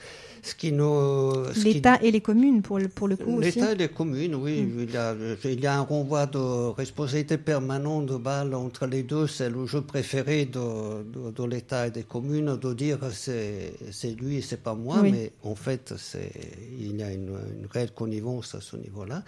[0.46, 0.82] Ce qui ne,
[1.54, 3.52] ce qui- l'État et les communes pour le, pour le coup aussi.
[3.58, 4.68] L'État et les communes, oui.
[4.78, 5.14] Il, y a,
[5.44, 6.38] il y a un renvoi de
[6.76, 9.26] responsabilité permanente de balle entre les deux.
[9.26, 14.10] C'est le jeu préféré de, de, de l'État et des communes de dire c'est, c'est
[14.20, 14.98] lui et c'est pas moi.
[15.02, 15.12] Oui.
[15.12, 16.30] Mais en fait, c'est,
[16.78, 17.28] il y a une,
[17.58, 19.22] une réelle connivence à ce niveau-là.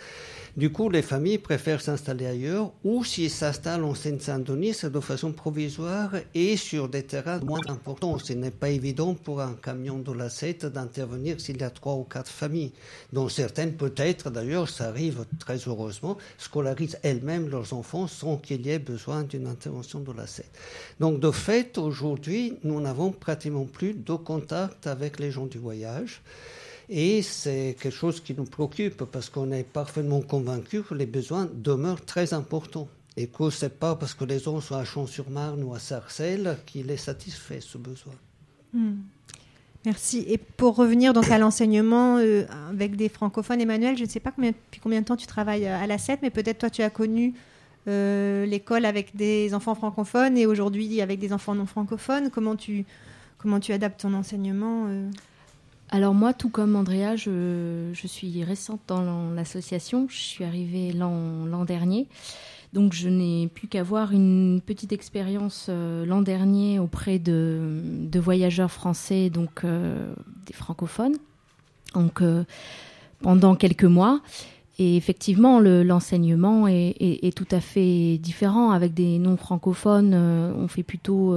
[0.55, 5.33] Du coup, les familles préfèrent s'installer ailleurs ou s'ils s'installent en Seine-Saint-Denis, c'est de façon
[5.33, 8.19] provisoire et sur des terrains moins importants.
[8.19, 11.06] Ce n'est pas évident pour un camion de la 7 d'intervenir
[11.39, 12.73] s'il y a trois ou quatre familles,
[13.13, 18.71] dont certaines peut-être, d'ailleurs, ça arrive très heureusement, scolarisent elles-mêmes leurs enfants sans qu'il y
[18.71, 20.47] ait besoin d'une intervention de la 7.
[21.01, 26.23] Donc, de fait, aujourd'hui, nous n'avons pratiquement plus de contact avec les gens du voyage.
[26.89, 31.49] Et c'est quelque chose qui nous préoccupe parce qu'on est parfaitement convaincu que les besoins
[31.53, 32.89] demeurent très importants.
[33.17, 36.59] Et que ce n'est pas parce que les gens sont à Champs-sur-Marne ou à Sarcelles
[36.67, 38.13] qu'il est satisfait ce besoin.
[38.75, 38.97] Hmm.
[39.87, 40.25] Merci.
[40.29, 44.33] Et pour revenir donc à l'enseignement euh, avec des francophones, Emmanuel, je ne sais pas
[44.33, 46.91] combien, depuis combien de temps tu travailles à la 7, mais peut-être toi tu as
[46.91, 47.35] connu
[47.87, 52.31] euh, l'école avec des enfants francophones et aujourd'hui avec des enfants non francophones.
[52.31, 52.85] Comment tu,
[53.39, 55.09] comment tu adaptes ton enseignement euh?
[55.91, 60.09] Alors moi, tout comme Andrea, je, je suis récente dans l'association.
[60.11, 62.09] Je suis arrivée l'an dernier.
[62.73, 67.71] Donc je n'ai plus qu'avoir une petite expérience euh, l'an dernier auprès de,
[68.19, 70.13] voyageurs français, donc euh,
[70.47, 71.17] des francophones.
[71.95, 72.45] Donc euh,
[73.23, 74.21] pendant quelques mois.
[74.79, 78.73] Et effectivement, le- l'enseignement est, est- tout à fait différent.
[78.73, 81.35] Avec des non-francophones, euh, on fait plutôt,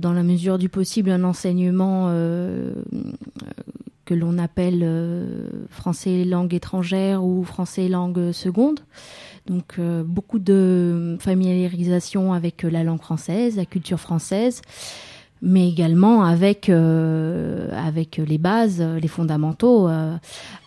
[0.00, 2.08] dans la mesure du possible, un enseignement
[4.04, 4.84] que l'on appelle
[5.70, 8.80] français langue étrangère ou français langue seconde.
[9.46, 14.62] Donc euh, beaucoup de familiarisation avec la langue française, la culture française,
[15.44, 20.16] mais également avec euh, avec les bases, les fondamentaux, euh,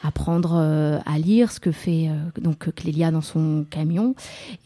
[0.04, 4.14] apprendre euh, à lire ce que fait euh, donc Clélia dans son camion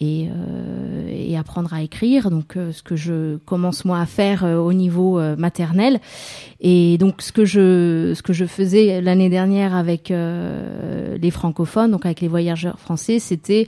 [0.01, 2.29] et, euh, et apprendre à écrire.
[2.29, 5.99] Donc ce que je commence moi à faire au niveau maternel
[6.59, 12.05] et donc ce que je ce que je faisais l'année dernière avec les francophones, donc
[12.05, 13.67] avec les voyageurs français, c'était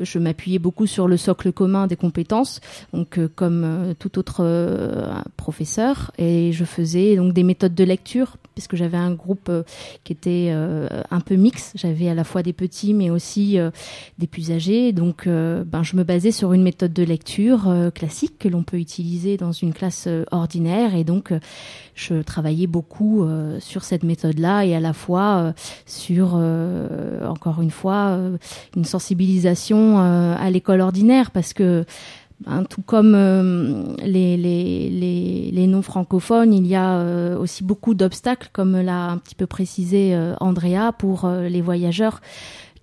[0.00, 2.60] je m'appuyais beaucoup sur le socle commun des compétences,
[2.92, 7.84] donc euh, comme euh, tout autre euh, professeur, et je faisais donc des méthodes de
[7.84, 9.62] lecture puisque j'avais un groupe euh,
[10.02, 11.72] qui était euh, un peu mix.
[11.74, 13.70] J'avais à la fois des petits, mais aussi euh,
[14.16, 14.92] des plus âgés.
[14.92, 18.62] Donc, euh, ben, je me basais sur une méthode de lecture euh, classique que l'on
[18.62, 21.40] peut utiliser dans une classe euh, ordinaire, et donc euh,
[21.96, 25.52] je travaillais beaucoup euh, sur cette méthode-là et à la fois euh,
[25.86, 28.36] sur, euh, encore une fois, euh,
[28.76, 31.84] une sensibilisation à l'école ordinaire, parce que
[32.44, 37.94] ben, tout comme euh, les, les, les, les non-francophones, il y a euh, aussi beaucoup
[37.94, 42.20] d'obstacles, comme l'a un petit peu précisé euh, Andrea, pour les voyageurs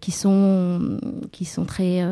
[0.02, 0.98] qui sont,
[1.32, 2.04] qui sont très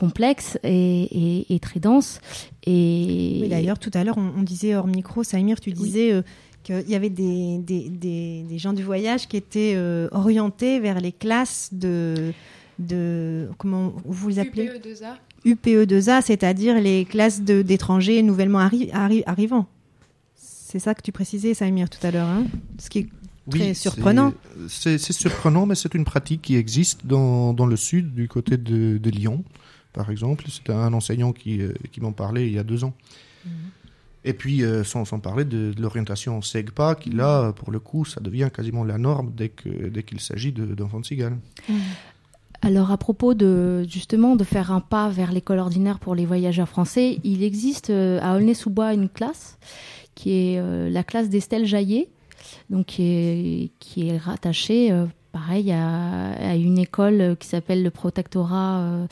[0.00, 2.20] complexes et, et, et très denses.
[2.66, 6.22] Et Oui, D'ailleurs, tout à l'heure, on, on disait hors micro, Samir, tu disais euh,
[6.64, 11.00] qu'il y avait des, des, des, des gens du voyage qui étaient euh, orientés vers
[11.00, 12.32] les classes de,
[12.78, 15.14] de comment vous les appelez UPE2A.
[15.46, 19.66] UPE2A, c'est-à-dire les classes de- d'étrangers nouvellement arri- arri- arrivants.
[20.34, 22.28] C'est ça que tu précisais, Samir, tout à l'heure.
[22.28, 22.44] Hein?
[22.78, 23.08] Ce qui est
[23.50, 24.32] très Oui, surprenant.
[24.68, 28.98] c'est- surprenant, mais c'est une pratique qui existe dans, dans le sud, du côté de,
[28.98, 29.42] de Lyon,
[29.92, 30.44] par exemple.
[30.48, 32.94] C'est un enseignant qui, euh, qui m'en parlait il y a deux ans.
[33.44, 33.52] Mhm.
[34.24, 38.04] Et puis, euh, sans, sans parler de, de l'orientation SEGPA, qui là, pour le coup,
[38.04, 41.38] ça devient quasiment la norme dès que- dès qu'il s'agit de- d'enfants de cigales.
[42.62, 46.68] Alors à propos de justement de faire un pas vers l'école ordinaire pour les voyageurs
[46.68, 49.58] français, il existe euh, à Aulnay-sous-Bois une classe
[50.14, 52.10] qui est euh, la classe d'Estelle Jaillet,
[52.68, 54.92] donc qui est, qui est rattachée
[55.32, 59.06] pareil à, à une école qui s'appelle le Protectorat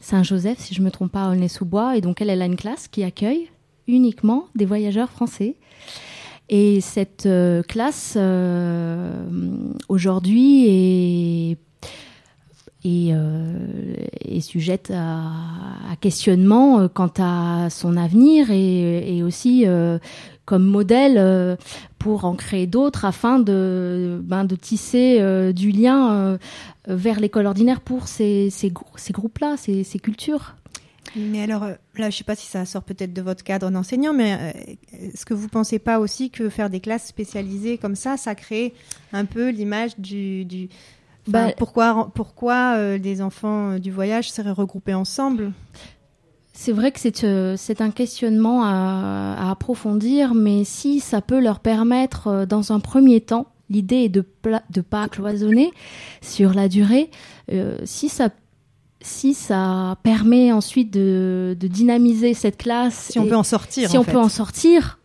[0.00, 1.96] Saint-Joseph, si je me trompe pas, à Aulnay-sous-Bois.
[1.96, 3.48] Et donc elle, elle a une classe qui accueille
[3.86, 5.56] uniquement des voyageurs français.
[6.48, 9.12] Et cette euh, classe euh,
[9.88, 11.58] aujourd'hui est
[12.84, 13.94] et euh,
[14.24, 15.32] est sujette à,
[16.00, 19.66] questionnement quant à son avenir et, aussi
[20.48, 21.56] comme modèle euh,
[21.98, 26.38] pour en créer d'autres afin de, ben, de tisser euh, du lien euh,
[26.86, 30.54] vers l'école ordinaire pour ces, ces, ces groupes-là, ces, ces cultures.
[31.16, 34.54] Mais alors, là, je sais pas si ça sort peut-être de votre cadre d'enseignant, mais
[34.92, 38.72] est-ce que vous pensez pas aussi que faire des classes spécialisées comme ça, ça crée
[39.12, 40.46] un peu l'image du...
[40.46, 40.70] du...
[41.28, 45.52] enfin, Bah- pourquoi pourquoi euh, des enfants du voyage seraient regroupés ensemble?
[46.60, 51.38] C'est vrai que c'est euh, c'est un questionnement à, à approfondir, mais si ça peut
[51.38, 55.70] leur permettre, euh, dans un premier temps, l'idée est de pla- de pas cloisonner
[56.20, 57.10] sur la durée.
[57.52, 58.30] euh, si ça
[59.00, 63.96] si ça permet ensuite de, de dynamiser cette classe, Si on peut en sortir, si
[63.96, 64.10] en on fait.
[64.10, 64.98] peut en sortir,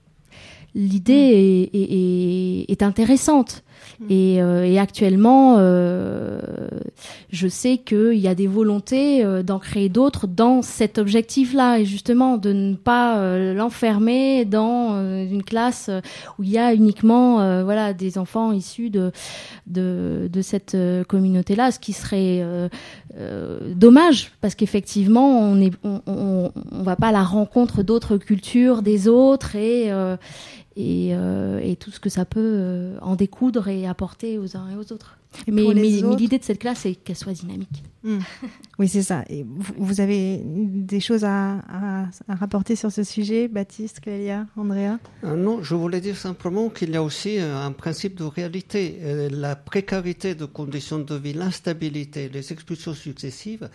[0.73, 3.63] l'idée est, est- est- est intéressante.
[4.09, 6.39] Et, euh, et actuellement, euh,
[7.29, 11.85] je sais qu'il y a des volontés euh, d'en créer d'autres dans cet objectif-là, et
[11.85, 15.89] justement de ne pas euh, l'enfermer dans euh, une classe
[16.37, 19.11] où il y a uniquement voilà des enfants issus de
[19.67, 20.77] de, de cette
[21.07, 22.45] communauté-là, ce qui serait
[23.75, 28.81] dommage parce qu'effectivement on est on, on, on va pas à la rencontre d'autres cultures,
[28.81, 29.91] des autres et
[30.75, 34.69] et, euh, et tout ce que ça peut euh, en découdre et apporter aux uns
[34.69, 35.17] et aux autres.
[35.47, 37.83] Et mais l'idée de cette classe, c'est qu'elle soit dynamique.
[38.03, 38.19] Hmm.
[38.79, 39.23] Oui, c'est ça.
[39.29, 44.45] Et vous, vous avez des choses à, à- à rapporter sur ce sujet, Baptiste, Clélia,
[44.57, 44.97] Andrea?
[45.23, 48.99] Euh, non, je voulais dire simplement qu'il y a aussi un principe de réalité.
[49.01, 53.69] Euh, La précarité de conditions de vie, l'instabilité, les expulsions successives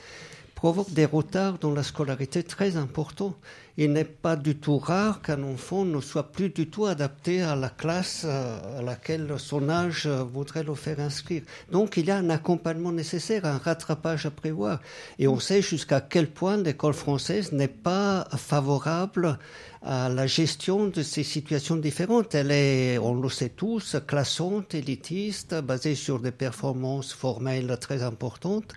[0.59, 3.37] provoquent des retards dans la scolarité très importants.
[3.77, 7.55] Il n'est pas du tout rare qu'un enfant ne soit plus du tout adapté à
[7.55, 11.43] la classe euh, à laquelle son âge euh, voudrait le faire inscrire.
[11.71, 14.81] Donc il y a un accompagnement nécessaire, un rattrapage à prévoir.
[15.21, 19.39] Et on sait jusqu'à quel point l'école française n'est pas favorable
[19.83, 22.35] à la gestion de ces situations différentes.
[22.35, 28.75] Elle est, on le sait tous, classante, élitiste, basée sur des performances formelles très importantes.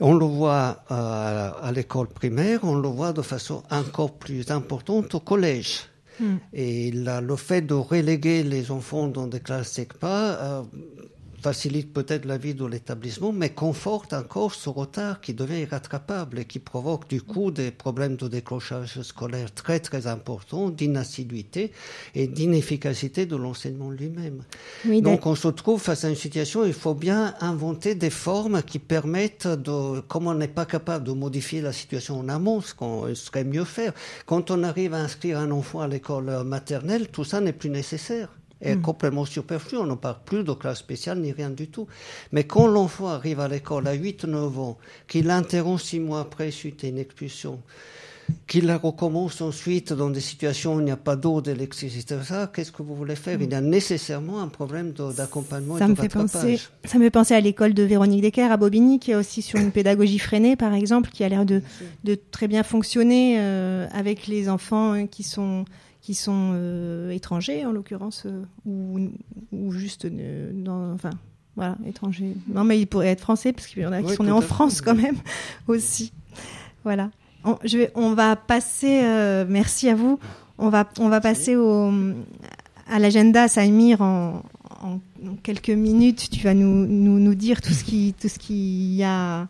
[0.00, 5.14] On le voit euh, à l'école primaire, on le voit de façon encore plus importante
[5.14, 5.90] au collège.
[6.18, 6.36] Mm.
[6.54, 10.62] Et là, le fait de reléguer les enfants dans des classes SECPA euh,
[11.40, 16.44] facilite peut-être la vie de l'établissement, mais conforte encore ce retard qui devient irrattrapable et
[16.44, 21.72] qui provoque du coup des problèmes de décrochage scolaire très très importants, d'inassiduité
[22.14, 24.42] et d'inefficacité de l'enseignement lui-même.
[25.02, 28.62] Donc on se trouve face à une situation où il faut bien inventer des formes
[28.62, 32.74] qui permettent de, comme on n'est pas capable de modifier la situation en amont, ce
[32.74, 33.92] qu'on serait mieux faire,
[34.26, 38.28] quand on arrive à inscrire un enfant à l'école maternelle, tout ça n'est plus nécessaire
[38.60, 38.82] est mm.
[38.82, 39.78] complètement superflu.
[39.78, 41.86] On ne parle plus de classe spéciale ni rien du tout.
[42.32, 46.84] Mais quand l'enfant arrive à l'école à 8-9 ans, qu'il interrompt six mois après suite
[46.84, 47.60] à une expulsion,
[48.46, 52.50] qu'il la recommence ensuite dans des situations où il n'y a pas d'eau, d'électricité, ça,
[52.52, 53.40] qu'est-ce que vous voulez faire?
[53.40, 57.10] Il y a nécessairement un problème d'accompagnement et de me fait penser, Ça me fait
[57.10, 60.56] penser à l'école de Véronique Decker à Bobigny, qui est aussi sur une pédagogie freinée,
[60.56, 61.62] par exemple, qui a l'air de,
[62.04, 65.64] de, très bien fonctionner euh, avec les enfants hein, qui sont
[66.00, 69.10] qui sont euh, étrangers en l'occurrence euh, ou,
[69.52, 71.10] ou, juste euh, dans, enfin
[71.56, 72.34] voilà étrangers.
[72.48, 74.40] Non mais ils pourraient être français parce qu'il y en a qui sont nés en
[74.40, 75.16] France quand même
[75.68, 76.12] aussi.
[76.84, 77.10] Voilà.
[77.44, 79.02] On, je vais, on va passer
[79.48, 80.18] merci à vous.
[80.58, 81.92] On va on va passer au
[82.88, 84.42] à l'agenda Saïmir en,
[84.82, 86.28] en, en, quelques minutes.
[86.30, 89.48] Tu vas nous, nous, nous dire tout ce qui tout ce qu'il y a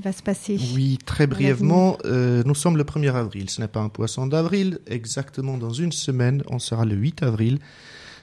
[0.00, 3.50] va se passer Oui, très brièvement, euh, nous sommes le 1er avril.
[3.50, 4.78] Ce n'est pas un poisson d'avril.
[4.86, 7.58] Exactement dans une semaine, on sera le 8 avril.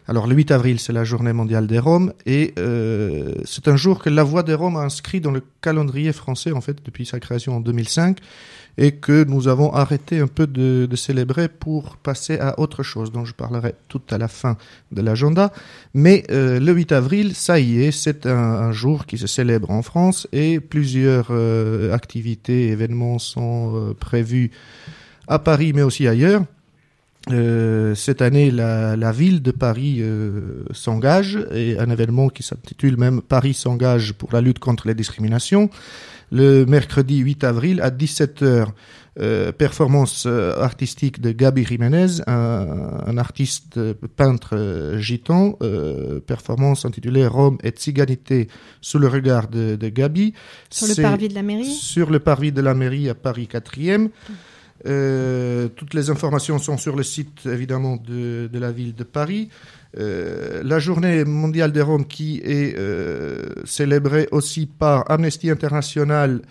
[0.07, 4.01] Alors le 8 avril, c'est la journée mondiale des Roms et euh, c'est un jour
[4.01, 7.19] que la Voix des Roms a inscrit dans le calendrier français en fait depuis sa
[7.19, 8.19] création en 2005
[8.77, 13.11] et que nous avons arrêté un peu de, de, célébrer pour passer à autre chose
[13.11, 14.57] dont je parlerai tout à la fin
[14.91, 15.51] de l'agenda.
[15.93, 19.71] Mais euh, le 8 avril, ça y est, c'est un, un, jour qui se célèbre
[19.71, 24.51] en France et plusieurs euh, activités, événements sont euh, prévus
[25.27, 26.43] à Paris mais aussi ailleurs.
[27.31, 32.95] Euh, cette année, la, la, ville de Paris euh, s'engage et un événement qui s'intitule
[32.97, 35.69] même Paris s'engage pour la lutte contre les discriminations
[36.31, 38.67] le mercredi 8 avril à 17h.
[39.19, 46.85] Euh, performance euh, artistique de Gabi Jiménez, un, un artiste euh, peintre gitan, euh, performance
[46.85, 48.47] intitulée Rome et Tsiganité
[48.79, 50.33] sous le regard de, de Gabi.
[50.69, 51.65] Sur le parvis de la mairie?
[51.65, 54.09] Sur le parvis de la mairie à Paris 4e.
[54.85, 59.49] Euh, toutes les informations sont sur le site évidemment de, de la ville de Paris.
[59.99, 66.41] Euh, la journée mondiale des Roms qui est euh, célébrée aussi par Amnesty International,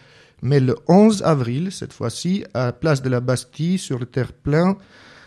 [0.43, 4.77] mais le 11 avril, cette fois-ci, à Place de la Bastille, sur le terre-plein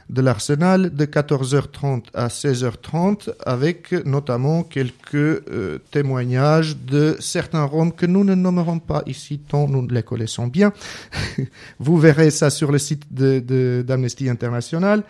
[0.10, 8.08] de l'Arsenal, de 14h30 à 16h30, avec notamment quelques euh, témoignages de certains Roms que
[8.08, 10.74] nous ne nommerons pas ici, tant nous les connaissons bien.
[11.80, 15.04] Vous verrez ça sur le site d'Amnesty de, International.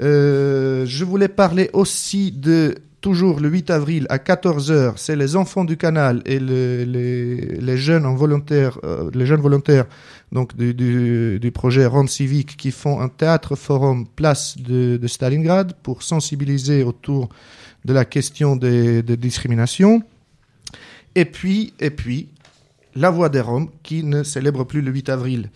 [0.00, 5.64] Euh, je voulais parler aussi de toujours le 8 avril à 14h, c'est les enfants
[5.64, 9.86] du canal et le, les, jeunes en euh, les jeunes volontaires
[10.32, 16.02] donc du, projet Rome Civique qui font un théâtre forum place de, de, Stalingrad pour
[16.02, 17.28] sensibiliser autour
[17.84, 20.02] de la question des, des discriminations.
[21.14, 22.28] Et puis, et puis,
[22.96, 25.50] la Voix des Roms qui ne célèbre plus le 8 avril.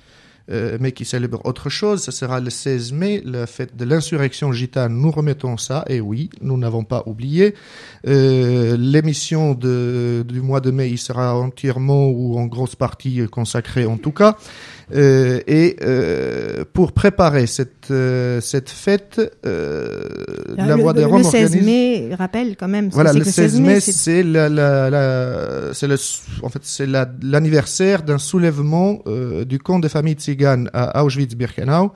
[0.50, 2.02] Euh, mais qui célèbre autre chose.
[2.02, 4.94] Ce sera le 16 mai, la fête de l'insurrection gitane.
[4.96, 7.54] Nous remettons ça, et oui, nous n'avons pas oublié.
[8.08, 13.96] Euh, L'émission du mois de mai, il sera entièrement ou en grosse partie consacrée en
[13.96, 14.36] tout cas.
[14.92, 20.04] Euh, et euh, pour préparer cette euh, cette fête, euh,
[20.56, 21.64] la Voix des Roms Le 16 organise...
[21.64, 22.88] mai, rappelle quand même.
[22.90, 25.96] Voilà, le 16 mai, c'est la, la, la le
[26.42, 26.86] en fait c'est
[27.22, 31.92] l'anniversaire d'un soulèvement euh, du camp des familles tziganes à Auschwitz-Birkenau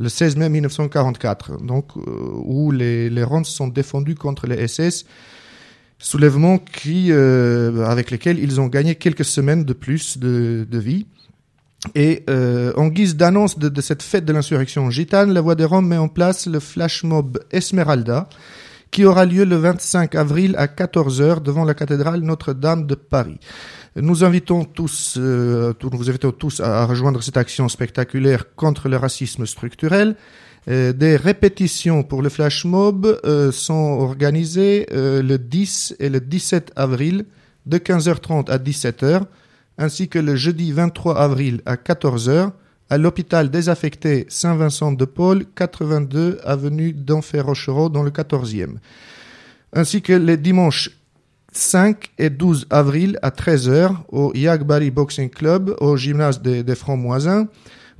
[0.00, 5.04] le 16 mai 1944, donc où les les Roms sont défendus contre les SS
[5.98, 11.06] soulèvement qui euh, avec lesquels ils ont gagné quelques semaines de plus de, de vie.
[11.94, 15.64] Et euh, en guise d'annonce de, de, cette fête de l'insurrection gitane, la Voix des
[15.64, 18.28] Roms met en place le flash mob Esmeralda,
[18.90, 23.38] qui aura lieu le 25 avril à 14h devant la cathédrale Notre-Dame de Paris.
[23.96, 28.96] Nous invitons tous, euh, vous invitons tous à, à, rejoindre cette action spectaculaire contre le
[28.96, 30.16] racisme structurel.
[30.68, 36.20] Euh, des répétitions pour le flash mob euh, sont organisées euh, le 10 et le
[36.20, 37.24] 17 avril
[37.64, 39.22] de 15h30 à 17h
[39.78, 42.50] ainsi que le jeudi 23 avril à 14h
[42.90, 48.76] à l'hôpital désaffecté Saint-Vincent de Paul, 82 avenue d'Enfer Rochereau dans le 14e,
[49.72, 50.90] ainsi que les dimanches
[51.52, 57.48] 5 et 12 avril à 13h au Yagbari Boxing Club au gymnase des, des Francs-Moisins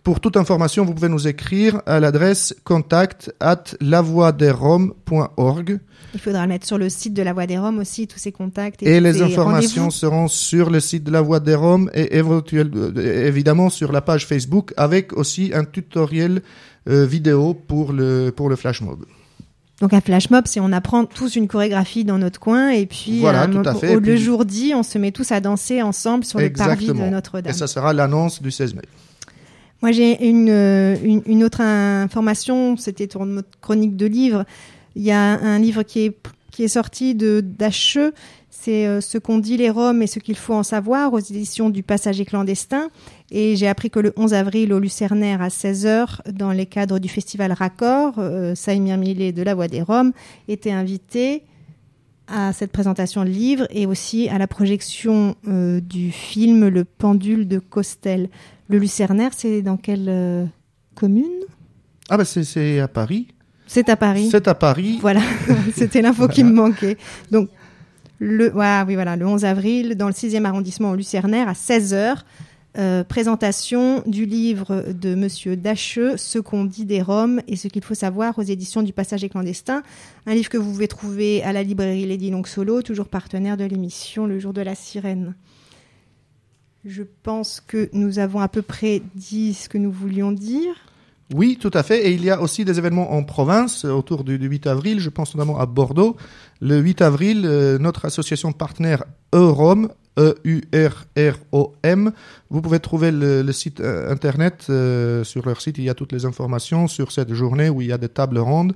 [0.05, 5.81] Pour toute information, vous pouvez nous écrire à l'adresse contact at lavoideroms.org.
[6.15, 8.33] Il faudra le mettre sur le site de la Voix des Roms aussi, tous ces
[8.33, 8.83] contacts.
[8.83, 13.27] Et tous les informations seront sur le site de la Voix des Roms et euh,
[13.27, 16.43] évidemment sur la page Facebook avec aussi un tutoriel
[16.89, 19.05] euh, vidéo pour le, pour le flash mob.
[19.81, 23.21] Donc un flash mob, c'est on apprend tous une chorégraphie dans notre coin et puis
[23.21, 23.75] Voilà, tout à.
[23.87, 26.87] Et au- le jour dit, on se met tous à danser ensemble sur le parvis
[26.87, 26.93] de.
[26.95, 27.51] Notre-Dame.
[27.51, 28.83] Et ça sera l'annonce du 16 mai.
[29.81, 34.45] Moi, j'ai une, euh, une, une autre information, c'était notre chronique de livres.
[34.99, 36.13] Il y a un livre qui
[36.59, 37.99] est, sorti de d'Ache,
[38.51, 41.71] c'est euh, Ce qu'on dit les Roms et ce qu'il faut en savoir aux éditions
[41.71, 42.89] du Passager clandestin.
[43.31, 47.09] Et j'ai appris que le 11 avril au Lucernaire à 16h, dans les cadres du
[47.09, 50.11] festival Raccord, euh, Millet de la Voix des Roms
[50.49, 51.45] était invité
[52.27, 57.47] à cette présentation de livre et aussi à la projection euh, du film Le pendule
[57.47, 58.31] de Costel.
[58.69, 60.45] Le Lucernaire, c'est dans quelle euh,
[60.97, 61.25] commune?
[62.09, 63.29] Ah bah c'est à Paris.
[63.69, 64.29] C'est à Paris.
[64.31, 64.99] C'est à Paris.
[65.01, 65.21] Voilà,
[65.77, 66.97] c'était l'info qui me manquait.
[67.31, 67.51] Donc,
[68.19, 72.17] le, ouais, oui, voilà, le 11 avril, dans le 6e arrondissement au Lucernaire, à 16h,
[72.79, 77.85] euh, présentation du livre de Monsieur Dacheux, Ce qu'on dit des Roms et ce qu'il
[77.85, 79.83] faut savoir aux éditions du Passager clandestin.
[80.27, 83.65] Un livre que vous pouvez trouver à la librairie Lady Long Solo, toujours partenaire de
[83.65, 85.35] l'émission Le jour de la sirène.
[86.87, 90.88] Je pense que nous avons à peu près dit ce que nous voulions dire.
[91.35, 92.09] Oui, tout à fait.
[92.09, 94.99] Et il y a aussi des événements en province euh, autour du, du 8 avril.
[94.99, 96.17] Je pense notamment à Bordeaux.
[96.61, 99.05] Le 8 avril, euh, notre association partenaire
[99.35, 102.13] Eurom, E-U-R-R-O-M,
[102.51, 104.63] vous pouvez trouver le, site euh, internet.
[105.25, 107.93] sur leur site, il y a toutes les informations sur cette journée où il y
[107.93, 108.73] a des tables rondes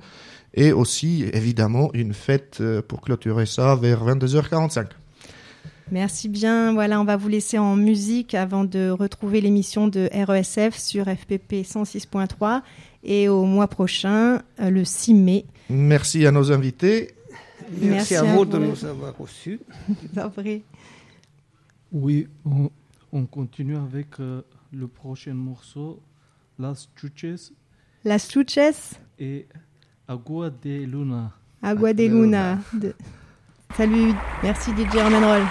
[0.53, 4.85] et aussi, évidemment, une fête pour clôturer ça vers 22h45.
[5.93, 6.73] Merci bien.
[6.73, 11.61] Voilà, on va vous laisser en musique avant de retrouver l'émission de RESF sur FPP
[11.61, 12.63] 106.3
[13.03, 15.45] et au mois prochain, euh, le 6 mai.
[15.69, 17.11] Merci à nos invités.
[17.79, 19.59] Merci, Merci à, à vous de nous avoir reçus.
[20.13, 20.63] D'après.
[21.91, 22.71] Oui, on,
[23.11, 24.41] on continue avec euh,
[24.71, 26.01] le prochain morceau,
[26.57, 27.51] Las Chuches
[28.03, 29.45] Las Chuches, et
[30.07, 31.31] Agua de Luna.
[31.61, 32.57] Agua de Luna.
[32.73, 32.95] De-
[33.77, 35.43] Salut, merci DJ Roll.